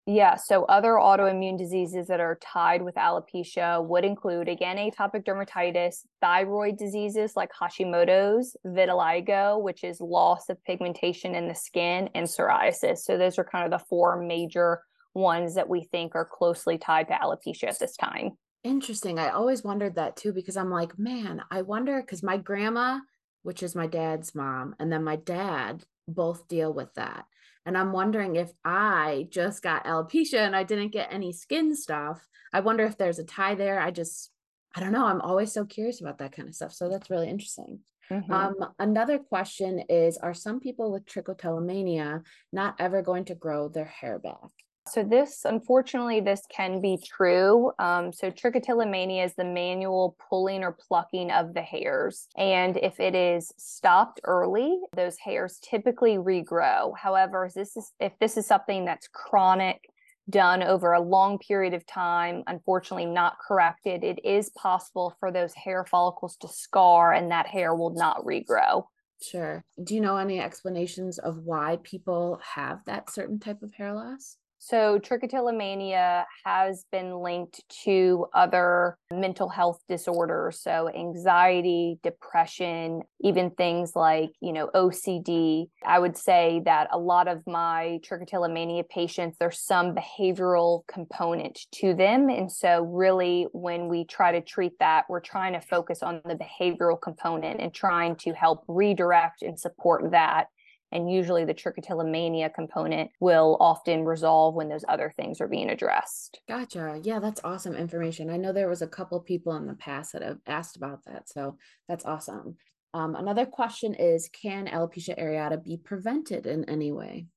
Yeah, 0.05 0.35
so 0.35 0.63
other 0.63 0.91
autoimmune 0.91 1.57
diseases 1.57 2.07
that 2.07 2.21
are 2.21 2.39
tied 2.41 2.81
with 2.81 2.95
alopecia 2.95 3.85
would 3.85 4.05
include, 4.05 4.47
again, 4.47 4.77
atopic 4.77 5.25
dermatitis, 5.25 6.05
thyroid 6.21 6.77
diseases 6.77 7.33
like 7.35 7.49
Hashimoto's, 7.51 8.55
vitiligo, 8.65 9.61
which 9.61 9.83
is 9.83 9.99
loss 9.99 10.47
of 10.47 10.63
pigmentation 10.63 11.35
in 11.35 11.49
the 11.49 11.55
skin, 11.55 12.09
and 12.15 12.25
psoriasis. 12.25 12.99
So 12.99 13.17
those 13.17 13.37
are 13.37 13.43
kind 13.43 13.65
of 13.65 13.77
the 13.77 13.85
four 13.85 14.15
major 14.15 14.81
ones 15.13 15.55
that 15.55 15.67
we 15.67 15.83
think 15.83 16.15
are 16.15 16.23
closely 16.23 16.77
tied 16.77 17.09
to 17.09 17.15
alopecia 17.15 17.65
at 17.65 17.79
this 17.79 17.97
time. 17.97 18.37
Interesting. 18.63 19.19
I 19.19 19.29
always 19.29 19.63
wondered 19.63 19.95
that 19.95 20.17
too, 20.17 20.33
because 20.33 20.57
I'm 20.57 20.69
like, 20.69 20.99
man, 20.99 21.41
I 21.49 21.61
wonder, 21.61 22.01
because 22.01 22.23
my 22.23 22.37
grandma, 22.37 22.99
which 23.43 23.63
is 23.63 23.75
my 23.75 23.87
dad's 23.87 24.35
mom, 24.35 24.75
and 24.79 24.91
then 24.91 25.03
my 25.03 25.15
dad 25.15 25.83
both 26.07 26.47
deal 26.47 26.73
with 26.73 26.93
that. 26.95 27.25
And 27.65 27.77
I'm 27.77 27.91
wondering 27.91 28.35
if 28.35 28.51
I 28.65 29.27
just 29.29 29.61
got 29.61 29.85
alopecia 29.85 30.39
and 30.39 30.55
I 30.55 30.63
didn't 30.63 30.91
get 30.91 31.13
any 31.13 31.31
skin 31.31 31.75
stuff. 31.75 32.25
I 32.51 32.61
wonder 32.61 32.83
if 32.83 32.97
there's 32.97 33.19
a 33.19 33.23
tie 33.23 33.55
there. 33.55 33.79
I 33.79 33.91
just, 33.91 34.31
I 34.75 34.79
don't 34.79 34.91
know. 34.91 35.05
I'm 35.05 35.21
always 35.21 35.51
so 35.51 35.65
curious 35.65 36.01
about 36.01 36.17
that 36.17 36.31
kind 36.31 36.49
of 36.49 36.55
stuff. 36.55 36.73
So 36.73 36.89
that's 36.89 37.09
really 37.09 37.29
interesting. 37.29 37.79
Mm-hmm. 38.11 38.31
Um, 38.31 38.55
another 38.79 39.19
question 39.19 39.83
is 39.87 40.17
Are 40.17 40.33
some 40.33 40.59
people 40.59 40.91
with 40.91 41.05
trichotillomania 41.05 42.23
not 42.51 42.75
ever 42.79 43.01
going 43.01 43.25
to 43.25 43.35
grow 43.35 43.69
their 43.69 43.85
hair 43.85 44.17
back? 44.17 44.49
So 44.89 45.03
this, 45.03 45.45
unfortunately, 45.45 46.19
this 46.19 46.43
can 46.49 46.81
be 46.81 46.97
true. 47.03 47.71
Um, 47.79 48.11
so 48.11 48.31
trichotillomania 48.31 49.25
is 49.25 49.35
the 49.35 49.43
manual 49.43 50.15
pulling 50.29 50.63
or 50.63 50.71
plucking 50.87 51.31
of 51.31 51.53
the 51.53 51.61
hairs. 51.61 52.27
And 52.37 52.77
if 52.77 52.99
it 52.99 53.15
is 53.15 53.53
stopped 53.57 54.19
early, 54.23 54.79
those 54.95 55.17
hairs 55.17 55.59
typically 55.61 56.17
regrow. 56.17 56.97
However, 56.97 57.49
this 57.53 57.77
is 57.77 57.91
if 57.99 58.17
this 58.19 58.37
is 58.37 58.47
something 58.47 58.85
that's 58.85 59.07
chronic, 59.07 59.89
done 60.29 60.63
over 60.63 60.93
a 60.93 61.01
long 61.01 61.39
period 61.39 61.73
of 61.73 61.85
time, 61.85 62.43
unfortunately 62.47 63.05
not 63.05 63.37
corrected, 63.39 64.03
it 64.03 64.23
is 64.23 64.49
possible 64.51 65.15
for 65.19 65.31
those 65.31 65.53
hair 65.53 65.85
follicles 65.85 66.35
to 66.37 66.47
scar 66.47 67.13
and 67.13 67.31
that 67.31 67.47
hair 67.47 67.73
will 67.75 67.93
not 67.93 68.23
regrow. 68.23 68.83
Sure. 69.21 69.63
Do 69.83 69.95
you 69.95 70.01
know 70.01 70.17
any 70.17 70.39
explanations 70.39 71.17
of 71.19 71.39
why 71.39 71.79
people 71.83 72.39
have 72.55 72.79
that 72.85 73.09
certain 73.09 73.39
type 73.39 73.61
of 73.61 73.73
hair 73.73 73.93
loss? 73.93 74.37
So, 74.61 74.99
trichotillomania 74.99 76.25
has 76.43 76.85
been 76.91 77.21
linked 77.21 77.61
to 77.85 78.27
other 78.33 78.97
mental 79.09 79.47
health 79.47 79.79
disorders. 79.87 80.61
So, 80.61 80.89
anxiety, 80.89 81.97
depression, 82.03 83.03
even 83.21 83.51
things 83.51 83.95
like, 83.95 84.31
you 84.41 84.51
know, 84.51 84.69
OCD. 84.75 85.69
I 85.85 85.97
would 85.99 86.17
say 86.17 86.61
that 86.65 86.89
a 86.91 86.99
lot 86.99 87.29
of 87.29 87.41
my 87.47 87.99
trichotillomania 88.03 88.87
patients, 88.89 89.37
there's 89.39 89.61
some 89.61 89.95
behavioral 89.95 90.81
component 90.87 91.57
to 91.75 91.93
them. 91.93 92.29
And 92.29 92.51
so, 92.51 92.81
really, 92.83 93.47
when 93.53 93.87
we 93.87 94.03
try 94.03 94.33
to 94.33 94.41
treat 94.41 94.77
that, 94.79 95.05
we're 95.07 95.21
trying 95.21 95.53
to 95.53 95.61
focus 95.61 96.03
on 96.03 96.21
the 96.25 96.35
behavioral 96.35 97.01
component 97.01 97.61
and 97.61 97.73
trying 97.73 98.17
to 98.17 98.33
help 98.33 98.65
redirect 98.67 99.41
and 99.41 99.57
support 99.57 100.11
that 100.11 100.47
and 100.91 101.11
usually 101.11 101.45
the 101.45 101.53
trichotillomania 101.53 102.53
component 102.53 103.11
will 103.19 103.57
often 103.59 104.05
resolve 104.05 104.55
when 104.55 104.69
those 104.69 104.85
other 104.87 105.13
things 105.15 105.39
are 105.39 105.47
being 105.47 105.69
addressed. 105.69 106.41
Gotcha. 106.47 106.99
Yeah, 107.03 107.19
that's 107.19 107.41
awesome 107.43 107.75
information. 107.75 108.29
I 108.29 108.37
know 108.37 108.51
there 108.51 108.69
was 108.69 108.81
a 108.81 108.87
couple 108.87 109.19
people 109.19 109.55
in 109.55 109.67
the 109.67 109.75
past 109.75 110.13
that 110.13 110.21
have 110.21 110.39
asked 110.47 110.77
about 110.77 111.05
that. 111.05 111.29
So 111.29 111.57
that's 111.87 112.05
awesome. 112.05 112.57
Um, 112.93 113.15
another 113.15 113.45
question 113.45 113.93
is 113.93 114.29
Can 114.29 114.67
alopecia 114.67 115.19
areata 115.19 115.63
be 115.63 115.77
prevented 115.77 116.47
in 116.47 116.67
any 116.69 116.91
way? 116.91 117.27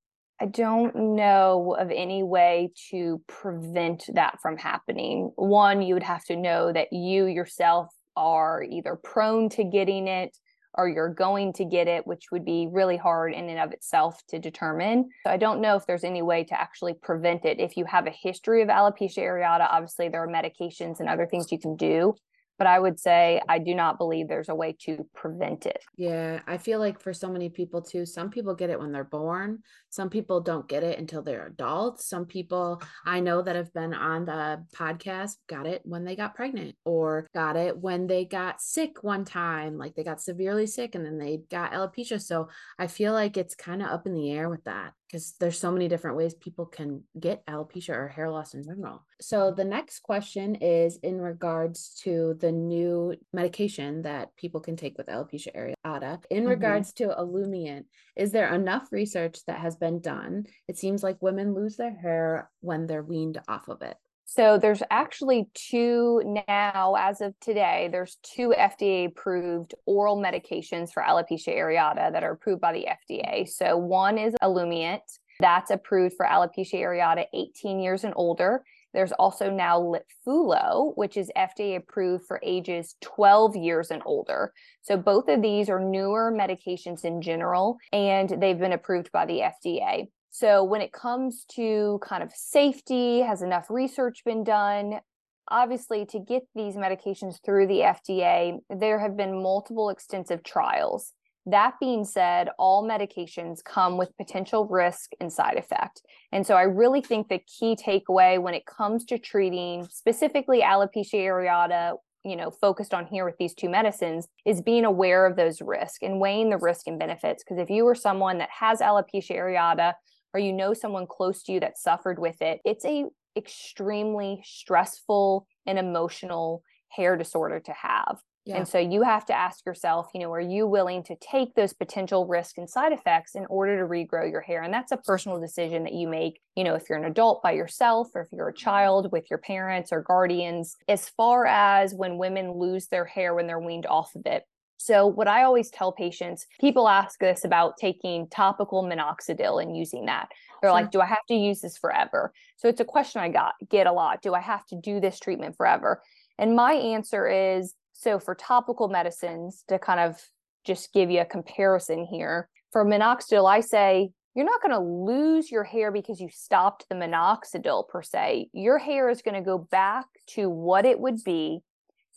I 0.41 0.47
don't 0.47 1.15
know 1.15 1.77
of 1.79 1.91
any 1.91 2.23
way 2.25 2.73
to 2.91 3.23
prevent 3.29 4.11
that 4.15 4.39
from 4.43 4.57
happening. 4.57 5.31
One, 5.37 5.83
you 5.83 5.95
would 5.95 6.03
have 6.03 6.25
to 6.25 6.37
know 6.37 6.73
that 6.73 6.93
you 6.93 7.27
yourself 7.27 7.95
are 8.17 8.65
either 8.65 8.97
prone 8.97 9.49
to 9.51 9.65
getting 9.65 10.09
it 10.09 10.37
or 10.75 10.89
you're 10.89 11.13
going 11.13 11.53
to 11.55 11.65
get 11.65 11.89
it, 11.89 12.07
which 12.07 12.31
would 12.33 12.45
be 12.45 12.69
really 12.71 12.97
hard 12.97 13.33
in 13.35 13.49
and 13.49 13.59
of 13.59 13.73
itself 13.73 14.23
to 14.29 14.39
determine. 14.39 15.11
So 15.25 15.31
I 15.31 15.37
don't 15.37 15.61
know 15.61 15.77
if 15.77 15.87
there's 15.87 16.05
any 16.05 16.23
way 16.23 16.45
to 16.45 16.61
actually 16.61 16.95
prevent 16.95 17.45
it. 17.45 17.61
If 17.61 17.77
you 17.77 17.85
have 17.85 18.07
a 18.07 18.11
history 18.11 18.63
of 18.63 18.69
alopecia 18.69 19.19
areata, 19.19 19.69
obviously 19.71 20.09
there 20.09 20.23
are 20.23 20.29
medications 20.29 21.01
and 21.01 21.09
other 21.09 21.27
things 21.27 21.53
you 21.53 21.59
can 21.59 21.77
do 21.77 22.15
but 22.63 22.69
I 22.69 22.79
would 22.79 23.01
say 23.01 23.41
I 23.49 23.59
do 23.59 23.75
not 23.75 23.99
believe 23.99 24.29
there's 24.29 24.49
a 24.49 24.55
way 24.55 24.77
to 24.83 25.05
prevent 25.17 25.67
it. 25.67 25.83
Yeah, 25.97 26.43
I 26.47 26.59
feel 26.59 26.79
like 26.79 27.01
for 27.01 27.13
so 27.13 27.29
many 27.29 27.49
people 27.49 27.83
too, 27.83 28.07
some 28.07 28.31
people 28.31 28.55
get 28.55 28.71
it 28.71 28.79
when 28.79 28.93
they're 28.93 29.03
born, 29.03 29.65
some 29.91 30.09
people 30.09 30.41
don't 30.41 30.69
get 30.69 30.85
it 30.85 30.97
until 30.97 31.23
they're 31.23 31.49
adults. 31.49 32.07
Some 32.07 32.25
people 32.25 32.81
I 33.05 33.19
know 33.19 33.43
that 33.43 33.57
have 33.57 33.75
been 33.75 33.93
on 33.93 34.27
the 34.27 34.65
podcast 34.77 35.39
got 35.49 35.67
it 35.67 35.81
when 35.83 36.05
they 36.05 36.15
got 36.15 36.37
pregnant 36.37 36.77
or 36.85 37.27
got 37.35 37.57
it 37.57 37.77
when 37.77 38.07
they 38.07 38.25
got 38.27 38.63
sick 38.63 39.03
one 39.03 39.25
time, 39.25 39.77
like 39.77 39.97
they 39.97 40.05
got 40.05 40.21
severely 40.21 40.69
sick 40.69 40.95
and 40.95 41.05
then 41.05 41.19
they 41.19 41.41
got 41.51 41.73
alopecia. 41.73 42.23
So 42.23 42.49
I 42.79 42.87
feel 42.87 43.13
like 43.13 43.37
it's 43.37 43.57
kind 43.57 43.83
of 43.83 43.89
up 43.89 44.07
in 44.07 44.15
the 44.15 44.31
air 44.31 44.49
with 44.49 44.63
that 44.67 44.93
because 45.13 45.35
there's 45.39 45.61
so 45.61 45.71
many 45.71 45.89
different 45.89 46.17
ways 46.17 46.33
people 46.33 46.65
can 46.65 47.03
get 47.21 47.45
alopecia 47.47 47.91
or 47.91 48.09
hair 48.09 48.31
loss 48.31 48.55
in 48.55 48.65
general. 48.65 49.05
So 49.21 49.51
the 49.51 49.65
next 49.65 50.01
question 50.01 50.55
is 50.55 50.97
in 51.03 51.21
regards 51.21 52.01
to 52.05 52.35
the 52.41 52.51
new 52.51 53.15
medication 53.31 54.03
that 54.03 54.35
people 54.37 54.61
can 54.61 54.75
take 54.75 54.97
with 54.97 55.09
alopecia 55.09 55.55
areata. 55.55 56.25
In 56.31 56.41
mm-hmm. 56.41 56.49
regards 56.49 56.95
to 56.95 57.09
Olumiant, 57.09 57.85
is 58.17 58.33
there 58.33 58.55
enough 58.55 58.89
research 58.91 59.41
that 59.47 59.59
has 59.59 59.77
been 59.77 60.01
done? 60.01 60.47
It 60.67 60.79
seems 60.79 61.03
like 61.03 61.21
women 61.21 61.55
lose 61.55 61.77
their 61.77 61.95
hair 61.95 62.51
when 62.61 62.87
they're 62.87 63.03
weaned 63.03 63.39
off 63.49 63.69
of 63.69 63.83
it. 63.83 63.97
So 64.35 64.57
there's 64.57 64.83
actually 64.91 65.51
two 65.53 66.23
now, 66.49 66.97
as 66.99 67.21
of 67.21 67.39
today, 67.41 67.91
there's 67.93 68.17
two 68.23 68.55
FDA 68.57 69.09
approved 69.09 69.75
oral 69.85 70.17
medications 70.17 70.91
for 70.91 71.03
alopecia 71.03 71.55
areata 71.55 72.11
that 72.11 72.25
are 72.25 72.33
approved 72.33 72.63
by 72.63 72.73
the 72.73 72.87
FDA. 72.87 73.47
So 73.47 73.77
one 73.77 74.17
is 74.17 74.33
Olumiant, 74.43 75.03
that's 75.39 75.71
approved 75.71 76.15
for 76.17 76.25
alopecia 76.25 76.81
areata 76.81 77.27
18 77.35 77.79
years 77.79 78.05
and 78.05 78.15
older. 78.17 78.65
There's 78.95 79.13
also 79.13 79.51
now 79.51 79.79
Litfulo, 79.79 80.97
which 80.97 81.19
is 81.19 81.31
FDA 81.37 81.77
approved 81.77 82.25
for 82.27 82.41
ages 82.43 82.97
12 83.03 83.57
years 83.57 83.91
and 83.91 84.01
older. 84.07 84.55
So 84.81 84.97
both 84.97 85.29
of 85.29 85.43
these 85.43 85.69
are 85.69 85.79
newer 85.79 86.33
medications 86.35 87.05
in 87.05 87.21
general, 87.21 87.77
and 87.93 88.31
they've 88.31 88.59
been 88.59 88.73
approved 88.73 89.13
by 89.13 89.27
the 89.27 89.41
FDA. 89.41 90.09
So 90.35 90.65
when 90.65 90.81
it 90.81 90.93
comes 90.93 91.45
to 91.57 92.01
kind 92.03 92.23
of 92.23 92.33
safety, 92.35 93.21
has 93.21 93.43
enough 93.43 93.67
research 93.69 94.25
been 94.25 94.45
done? 94.45 95.01
Obviously, 95.49 96.07
to 96.07 96.19
get 96.19 96.45
these 96.55 96.75
medications 96.75 97.37
through 97.45 97.67
the 97.67 97.81
FDA, 97.81 98.59
there 98.71 98.99
have 98.99 99.15
been 99.15 99.43
multiple 99.43 99.91
extensive 99.91 100.43
trials. 100.43 101.13
That 101.45 101.75
being 101.81 102.07
said, 102.07 102.49
all 102.59 102.89
medications 102.89 103.63
come 103.63 103.99
with 103.99 104.17
potential 104.17 104.67
risk 104.67 105.11
and 105.21 105.31
side 105.31 105.59
effect. 105.59 106.01
And 106.33 106.47
so 106.47 106.55
I 106.55 106.63
really 106.63 107.03
think 107.03 107.29
the 107.29 107.41
key 107.41 107.77
takeaway 107.77 108.41
when 108.41 108.55
it 108.55 108.65
comes 108.65 109.05
to 109.07 109.19
treating 109.19 109.87
specifically 109.91 110.63
alopecia 110.63 111.15
areata, 111.15 111.97
you 112.25 112.37
know, 112.37 112.51
focused 112.51 112.95
on 112.95 113.05
here 113.05 113.27
with 113.27 113.37
these 113.39 113.53
two 113.53 113.69
medicines 113.69 114.29
is 114.47 114.63
being 114.63 114.87
aware 114.87 115.27
of 115.27 115.37
those 115.37 115.61
risks 115.61 115.99
and 116.01 116.21
weighing 116.21 116.49
the 116.49 116.57
risk 116.57 116.87
and 116.87 116.99
benefits. 116.99 117.45
Because 117.45 117.61
if 117.61 117.69
you 117.69 117.87
are 117.87 117.95
someone 117.95 118.39
that 118.39 118.49
has 118.51 118.81
alopecia 118.81 119.37
areata, 119.37 119.93
or 120.35 120.41
you 120.41 120.53
know 120.53 120.75
someone 120.75 121.07
close 121.07 121.43
to 121.45 121.53
you 121.53 121.61
that 121.61 121.79
suffered 121.79 122.19
with 122.19 122.41
it, 122.43 122.61
it's 122.65 122.85
a 122.85 123.07
extremely 123.37 124.43
stressful 124.45 125.47
and 125.67 125.79
emotional 125.79 126.63
hair 126.89 127.17
disorder 127.17 127.61
to 127.61 127.73
have. 127.73 128.21
Yeah. 128.45 128.57
And 128.57 128.67
so 128.67 128.79
you 128.79 129.03
have 129.03 129.25
to 129.27 129.35
ask 129.35 129.65
yourself, 129.65 130.09
you 130.13 130.21
know, 130.21 130.33
are 130.33 130.41
you 130.41 130.67
willing 130.67 131.05
to 131.05 131.15
take 131.17 131.55
those 131.55 131.73
potential 131.73 132.27
risks 132.27 132.59
and 132.59 132.69
side 132.69 132.93
effects 132.93 133.37
in 133.37 133.47
order 133.47 133.79
to 133.79 133.87
regrow 133.87 134.29
your 134.29 134.41
hair? 134.41 134.63
And 134.63 134.75
that's 134.75 134.91
a 134.91 134.97
personal 134.97 135.39
decision 135.39 135.85
that 135.85 135.93
you 135.93 136.09
make, 136.09 136.41
you 136.57 136.65
know, 136.65 136.75
if 136.75 136.89
you're 136.89 136.99
an 136.99 137.05
adult 137.05 137.41
by 137.41 137.53
yourself 137.53 138.09
or 138.17 138.23
if 138.23 138.33
you're 138.33 138.49
a 138.49 138.55
child 138.55 139.13
with 139.13 139.31
your 139.31 139.39
parents 139.39 139.93
or 139.93 140.03
guardians. 140.03 140.77
As 140.89 141.09
far 141.09 141.47
as 141.47 141.95
when 141.95 142.19
women 142.19 142.51
lose 142.59 142.89
their 142.89 143.05
hair 143.05 143.33
when 143.33 143.47
they're 143.47 143.61
weaned 143.61 143.87
off 143.87 144.13
of 144.17 144.23
it, 144.27 144.43
so, 144.83 145.07
what 145.07 145.29
I 145.29 145.45
always 145.45 145.71
tell 145.71 145.93
patients, 145.93 146.47
people 146.61 146.89
ask 146.89 147.21
this 147.21 147.45
about 147.45 147.77
taking 147.77 148.29
topical 148.29 148.83
minoxidil 148.83 149.63
and 149.63 149.77
using 149.77 150.07
that. 150.07 150.29
They're 150.61 150.73
like, 150.73 150.91
do 150.91 151.01
I 151.01 151.07
have 151.07 151.25
to 151.29 151.35
use 151.35 151.61
this 151.61 151.79
forever? 151.79 152.33
So, 152.57 152.69
it's 152.69 152.81
a 152.81 152.85
question 152.85 153.21
I 153.21 153.29
got 153.29 153.55
get 153.71 153.87
a 153.87 153.93
lot. 153.93 154.23
Do 154.23 154.35
I 154.35 154.41
have 154.41 154.67
to 154.67 154.77
do 154.77 154.99
this 154.99 155.21
treatment 155.21 155.57
forever? 155.57 156.03
And 156.39 156.57
my 156.57 156.73
answer 156.73 157.29
is 157.29 157.75
so 157.93 158.19
for 158.19 158.35
topical 158.35 158.89
medicines, 158.89 159.63
to 159.69 159.79
kind 159.79 160.01
of 160.01 160.21
just 160.65 160.93
give 160.93 161.11
you 161.11 161.21
a 161.21 161.25
comparison 161.25 162.05
here, 162.05 162.49
for 162.73 162.85
minoxidil, 162.85 163.49
I 163.49 163.61
say 163.61 164.11
you're 164.35 164.47
not 164.47 164.63
going 164.63 164.73
to 164.73 164.81
lose 164.81 165.51
your 165.51 165.63
hair 165.63 165.93
because 165.93 166.21
you 166.21 166.29
stopped 166.33 166.87
the 166.89 166.95
minoxidil 166.95 167.89
per 167.89 168.03
se. 168.03 168.49
Your 168.53 168.79
hair 168.79 169.11
is 169.11 169.23
going 169.23 169.35
to 169.35 169.43
go 169.43 169.59
back 169.59 170.07
to 170.29 170.49
what 170.49 170.87
it 170.87 170.99
would 170.99 171.23
be 171.23 171.61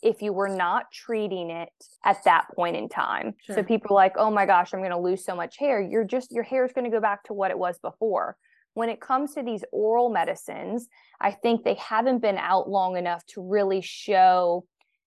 if 0.02 0.22
you 0.22 0.32
were 0.32 0.48
not 0.48 0.90
treating 0.92 1.50
it 1.50 1.70
at 2.04 2.22
that 2.24 2.46
point 2.54 2.76
in 2.76 2.88
time. 2.88 3.34
Sure. 3.42 3.56
So 3.56 3.62
people 3.62 3.92
are 3.96 4.02
like, 4.02 4.14
oh 4.16 4.30
my 4.30 4.46
gosh, 4.46 4.72
I'm 4.72 4.80
going 4.80 4.90
to 4.90 4.98
lose 4.98 5.24
so 5.24 5.34
much 5.34 5.56
hair. 5.58 5.80
You're 5.80 6.04
just, 6.04 6.32
your 6.32 6.42
hair 6.44 6.64
is 6.64 6.72
going 6.72 6.84
to 6.84 6.90
go 6.90 7.00
back 7.00 7.24
to 7.24 7.32
what 7.32 7.50
it 7.50 7.58
was 7.58 7.78
before. 7.78 8.36
When 8.74 8.88
it 8.90 9.00
comes 9.00 9.34
to 9.34 9.42
these 9.42 9.64
oral 9.72 10.10
medicines, 10.10 10.86
I 11.20 11.30
think 11.30 11.64
they 11.64 11.74
haven't 11.74 12.18
been 12.20 12.36
out 12.36 12.68
long 12.68 12.96
enough 12.98 13.24
to 13.28 13.40
really 13.42 13.80
show 13.80 14.66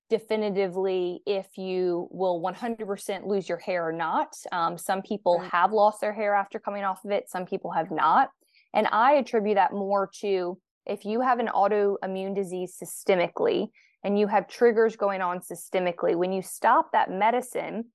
definitively 0.10 1.22
if 1.26 1.58
you 1.58 2.08
will 2.12 2.42
100% 2.42 3.28
lose 3.28 3.48
your 3.48 3.60
hair 3.60 3.88
or 3.88 3.92
not. 3.92 4.36
Um, 4.52 4.78
some 4.78 5.02
people 5.02 5.38
Right. 5.40 5.52
have 5.52 5.72
lost 5.72 6.02
their 6.02 6.14
hair 6.14 6.34
after 6.34 6.60
coming 6.60 6.84
off 6.84 7.06
of 7.06 7.12
it, 7.12 7.30
some 7.30 7.46
people 7.46 7.72
have 7.72 7.92
not. 7.92 8.30
And 8.74 8.88
I 8.92 9.14
attribute 9.14 9.56
that 9.56 9.72
more 9.72 10.10
to 10.22 10.60
if 10.86 11.06
you 11.06 11.22
have 11.22 11.40
an 11.40 11.48
autoimmune 11.48 12.36
disease 12.36 12.76
systemically 12.82 13.70
and 14.04 14.18
you 14.18 14.28
have 14.28 14.48
triggers 14.48 14.96
going 14.96 15.22
on 15.22 15.40
systemically, 15.40 16.16
when 16.16 16.32
you 16.32 16.42
stop 16.42 16.92
that 16.94 17.12
medicine, 17.12 17.86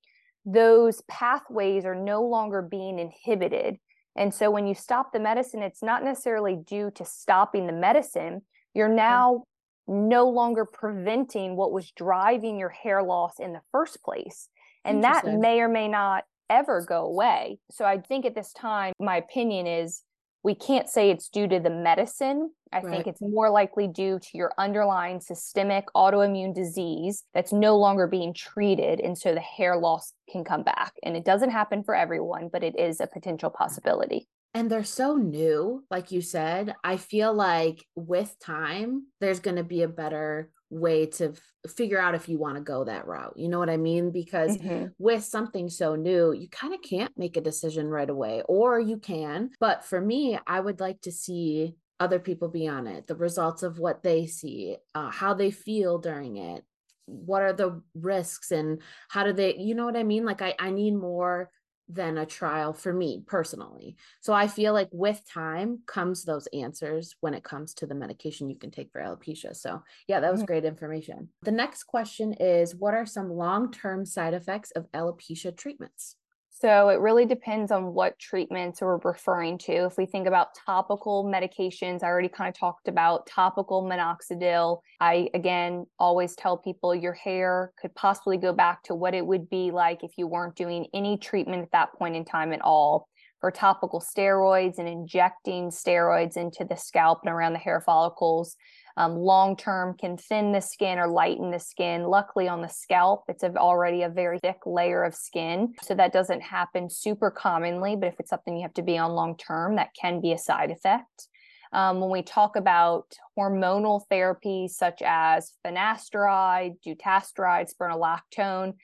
those 0.45 1.01
pathways 1.09 1.85
are 1.85 1.95
no 1.95 2.23
longer 2.23 2.61
being 2.61 2.99
inhibited. 2.99 3.77
And 4.15 4.33
so 4.33 4.51
when 4.51 4.67
you 4.67 4.75
stop 4.75 5.11
the 5.11 5.19
medicine, 5.19 5.61
it's 5.61 5.83
not 5.83 6.03
necessarily 6.03 6.55
due 6.55 6.91
to 6.91 7.03
stopping 7.03 7.67
the 7.67 7.73
medicine. 7.73 8.43
You're 8.73 8.87
now 8.87 9.43
no 9.87 10.29
longer 10.29 10.65
preventing 10.65 11.55
what 11.55 11.71
was 11.71 11.91
driving 11.91 12.57
your 12.59 12.69
hair 12.69 13.03
loss 13.03 13.39
in 13.39 13.53
the 13.53 13.61
first 13.71 14.03
place. 14.03 14.49
And 14.83 15.03
that 15.03 15.25
may 15.25 15.59
or 15.61 15.67
may 15.67 15.87
not 15.87 16.25
ever 16.49 16.85
go 16.87 17.05
away. 17.05 17.57
So 17.71 17.85
I 17.85 17.97
think 17.97 18.25
at 18.25 18.35
this 18.35 18.53
time, 18.53 18.93
my 18.99 19.17
opinion 19.17 19.65
is 19.65 20.03
we 20.45 20.53
can't 20.53 20.87
say 20.87 21.09
it's 21.09 21.27
due 21.27 21.47
to 21.47 21.59
the 21.59 21.71
medicine. 21.71 22.51
I 22.71 22.79
Right. 22.81 22.91
think 22.91 23.07
it's 23.07 23.19
more 23.21 23.49
likely 23.49 23.87
due 23.87 24.19
to 24.19 24.29
your 24.37 24.51
underlying 24.59 25.19
systemic 25.19 25.85
autoimmune 25.95 26.53
disease 26.53 27.23
that's 27.33 27.51
no 27.51 27.75
longer 27.77 28.05
being 28.05 28.31
treated. 28.33 28.99
And 28.99 29.17
so 29.17 29.33
the 29.33 29.39
hair 29.39 29.75
loss 29.75 30.13
can 30.29 30.43
come 30.43 30.61
back. 30.61 30.93
And 31.01 31.17
it 31.17 31.25
doesn't 31.25 31.49
happen 31.49 31.83
for 31.83 31.95
everyone, 31.95 32.49
but 32.53 32.63
it 32.63 32.77
is 32.77 33.01
a 33.01 33.07
potential 33.07 33.49
possibility. 33.49 34.27
and 34.53 34.69
they're 34.69 34.85
so 35.01 35.15
new 35.17 35.83
like 35.91 36.11
you 36.13 36.21
said 36.21 36.73
i 36.91 36.95
feel 36.95 37.33
like 37.33 37.77
with 37.95 38.31
time 38.39 38.89
there's 39.19 39.41
going 39.41 39.57
to 39.57 39.65
be 39.75 39.81
a 39.81 39.87
better 40.03 40.49
way 40.75 41.05
to 41.05 41.29
f- 41.29 41.71
figure 41.71 41.99
out 41.99 42.15
if 42.15 42.27
you 42.29 42.37
want 42.37 42.55
to 42.57 42.61
go 42.61 42.83
that 42.83 43.07
route 43.07 43.33
you 43.37 43.47
know 43.49 43.59
what 43.59 43.69
i 43.69 43.77
mean 43.77 44.11
because 44.11 44.57
Mhm. 44.57 44.91
with 44.97 45.23
something 45.23 45.69
so 45.69 45.95
new 45.95 46.31
you 46.31 46.47
kind 46.49 46.73
of 46.73 46.81
can't 46.81 47.17
make 47.17 47.37
a 47.37 47.41
decision 47.41 47.87
right 47.87 48.09
away 48.09 48.43
or 48.47 48.79
you 48.79 48.97
can 48.97 49.51
but 49.59 49.83
for 49.85 49.99
me 49.99 50.37
i 50.47 50.59
would 50.59 50.79
like 50.79 51.01
to 51.01 51.11
see 51.11 51.75
other 51.99 52.19
people 52.19 52.49
be 52.49 52.67
on 52.67 52.87
it 52.87 53.07
the 53.07 53.15
results 53.15 53.63
of 53.63 53.79
what 53.79 54.03
they 54.03 54.27
see 54.27 54.77
uh, 54.93 55.09
how 55.09 55.33
they 55.33 55.49
feel 55.51 55.97
during 55.97 56.37
it 56.37 56.63
what 57.05 57.41
are 57.41 57.53
the 57.53 57.81
risks 57.93 58.51
and 58.51 58.81
how 59.09 59.23
do 59.23 59.31
they 59.31 59.55
you 59.57 59.75
know 59.75 59.85
what 59.85 59.95
i 59.97 60.03
mean 60.03 60.25
like 60.25 60.41
i, 60.41 60.53
I 60.59 60.71
need 60.71 60.95
more 60.95 61.49
than 61.87 62.17
a 62.17 62.25
trial 62.25 62.73
for 62.73 62.91
me 62.91 63.23
personally 63.27 63.95
so 64.21 64.33
I 64.33 64.47
feel 64.47 64.73
like 64.73 64.89
with 64.91 65.21
time 65.31 65.79
comes 65.85 66.23
those 66.23 66.47
answers 66.47 67.15
when 67.19 67.33
it 67.33 67.43
comes 67.43 67.73
to 67.75 67.85
the 67.85 67.95
medication 67.95 68.49
you 68.49 68.57
can 68.57 68.71
take 68.71 68.91
for 68.91 69.01
alopecia. 69.01 69.55
So 69.55 69.83
yeah, 70.07 70.19
that 70.19 70.31
was 70.31 70.43
great 70.43 70.65
information. 70.65 71.29
The 71.43 71.51
next 71.51 71.83
question 71.83 72.33
is 72.33 72.75
what 72.75 72.93
are 72.93 73.05
some 73.05 73.31
long-term 73.31 74.05
side 74.05 74.33
effects 74.33 74.71
of 74.71 74.91
alopecia 74.91 75.55
treatments? 75.55 76.15
So 76.57 76.87
it 76.87 77.01
really 77.01 77.25
depends 77.25 77.69
on 77.69 77.93
what 77.93 78.17
treatments 78.17 78.79
we're 78.79 78.97
referring 79.03 79.57
to. 79.57 79.73
If 79.73 79.97
we 79.97 80.05
think 80.05 80.25
about 80.25 80.55
topical 80.65 81.25
medications, 81.25 82.01
I 82.01 82.07
already 82.07 82.29
kind 82.29 82.47
of 82.47 82.57
talked 82.57 82.87
about 82.87 83.27
topical 83.27 83.83
minoxidil. 83.83 84.79
I 85.01 85.29
again 85.33 85.85
always 85.99 86.33
tell 86.33 86.57
people 86.57 86.95
your 86.95 87.11
hair 87.11 87.73
could 87.77 87.93
possibly 87.93 88.37
go 88.37 88.53
back 88.53 88.83
to 88.83 88.95
what 88.95 89.13
it 89.13 89.25
would 89.25 89.49
be 89.49 89.71
like 89.71 90.01
if 90.01 90.11
you 90.17 90.27
weren't 90.27 90.55
doing 90.55 90.87
any 90.93 91.17
treatment 91.17 91.61
at 91.61 91.71
that 91.73 91.93
point 91.99 92.15
in 92.15 92.23
time 92.23 92.53
at 92.53 92.61
all. 92.61 93.09
For 93.41 93.51
topical 93.51 93.99
steroids 93.99 94.79
and 94.79 94.87
injecting 94.87 95.69
steroids 95.71 96.37
into 96.37 96.63
the 96.63 96.77
scalp 96.77 97.19
and 97.23 97.33
around 97.33 97.51
the 97.51 97.59
hair 97.59 97.81
follicles, 97.81 98.55
um, 98.97 99.15
long 99.15 99.57
term 99.57 99.95
can 99.97 100.17
thin 100.17 100.51
the 100.51 100.61
skin 100.61 100.97
or 100.97 101.07
lighten 101.07 101.51
the 101.51 101.59
skin. 101.59 102.03
Luckily, 102.03 102.47
on 102.47 102.61
the 102.61 102.69
scalp, 102.69 103.25
it's 103.27 103.43
already 103.43 104.03
a 104.03 104.09
very 104.09 104.39
thick 104.39 104.59
layer 104.65 105.03
of 105.03 105.13
skin. 105.13 105.73
So 105.81 105.95
that 105.95 106.13
doesn't 106.13 106.41
happen 106.41 106.89
super 106.89 107.29
commonly, 107.29 107.95
but 107.95 108.07
if 108.07 108.19
it's 108.19 108.29
something 108.29 108.55
you 108.55 108.63
have 108.63 108.73
to 108.75 108.81
be 108.81 108.97
on 108.97 109.11
long 109.11 109.35
term, 109.37 109.75
that 109.75 109.93
can 109.99 110.21
be 110.21 110.31
a 110.31 110.37
side 110.37 110.71
effect. 110.71 111.27
Um, 111.73 111.99
when 111.99 112.09
we 112.09 112.21
talk 112.21 112.55
about 112.55 113.17
hormonal 113.37 114.03
therapies 114.09 114.71
such 114.71 115.01
as 115.03 115.51
finasteride, 115.65 116.75
dutasteride, 116.85 117.69
spironolactone, 117.69 118.75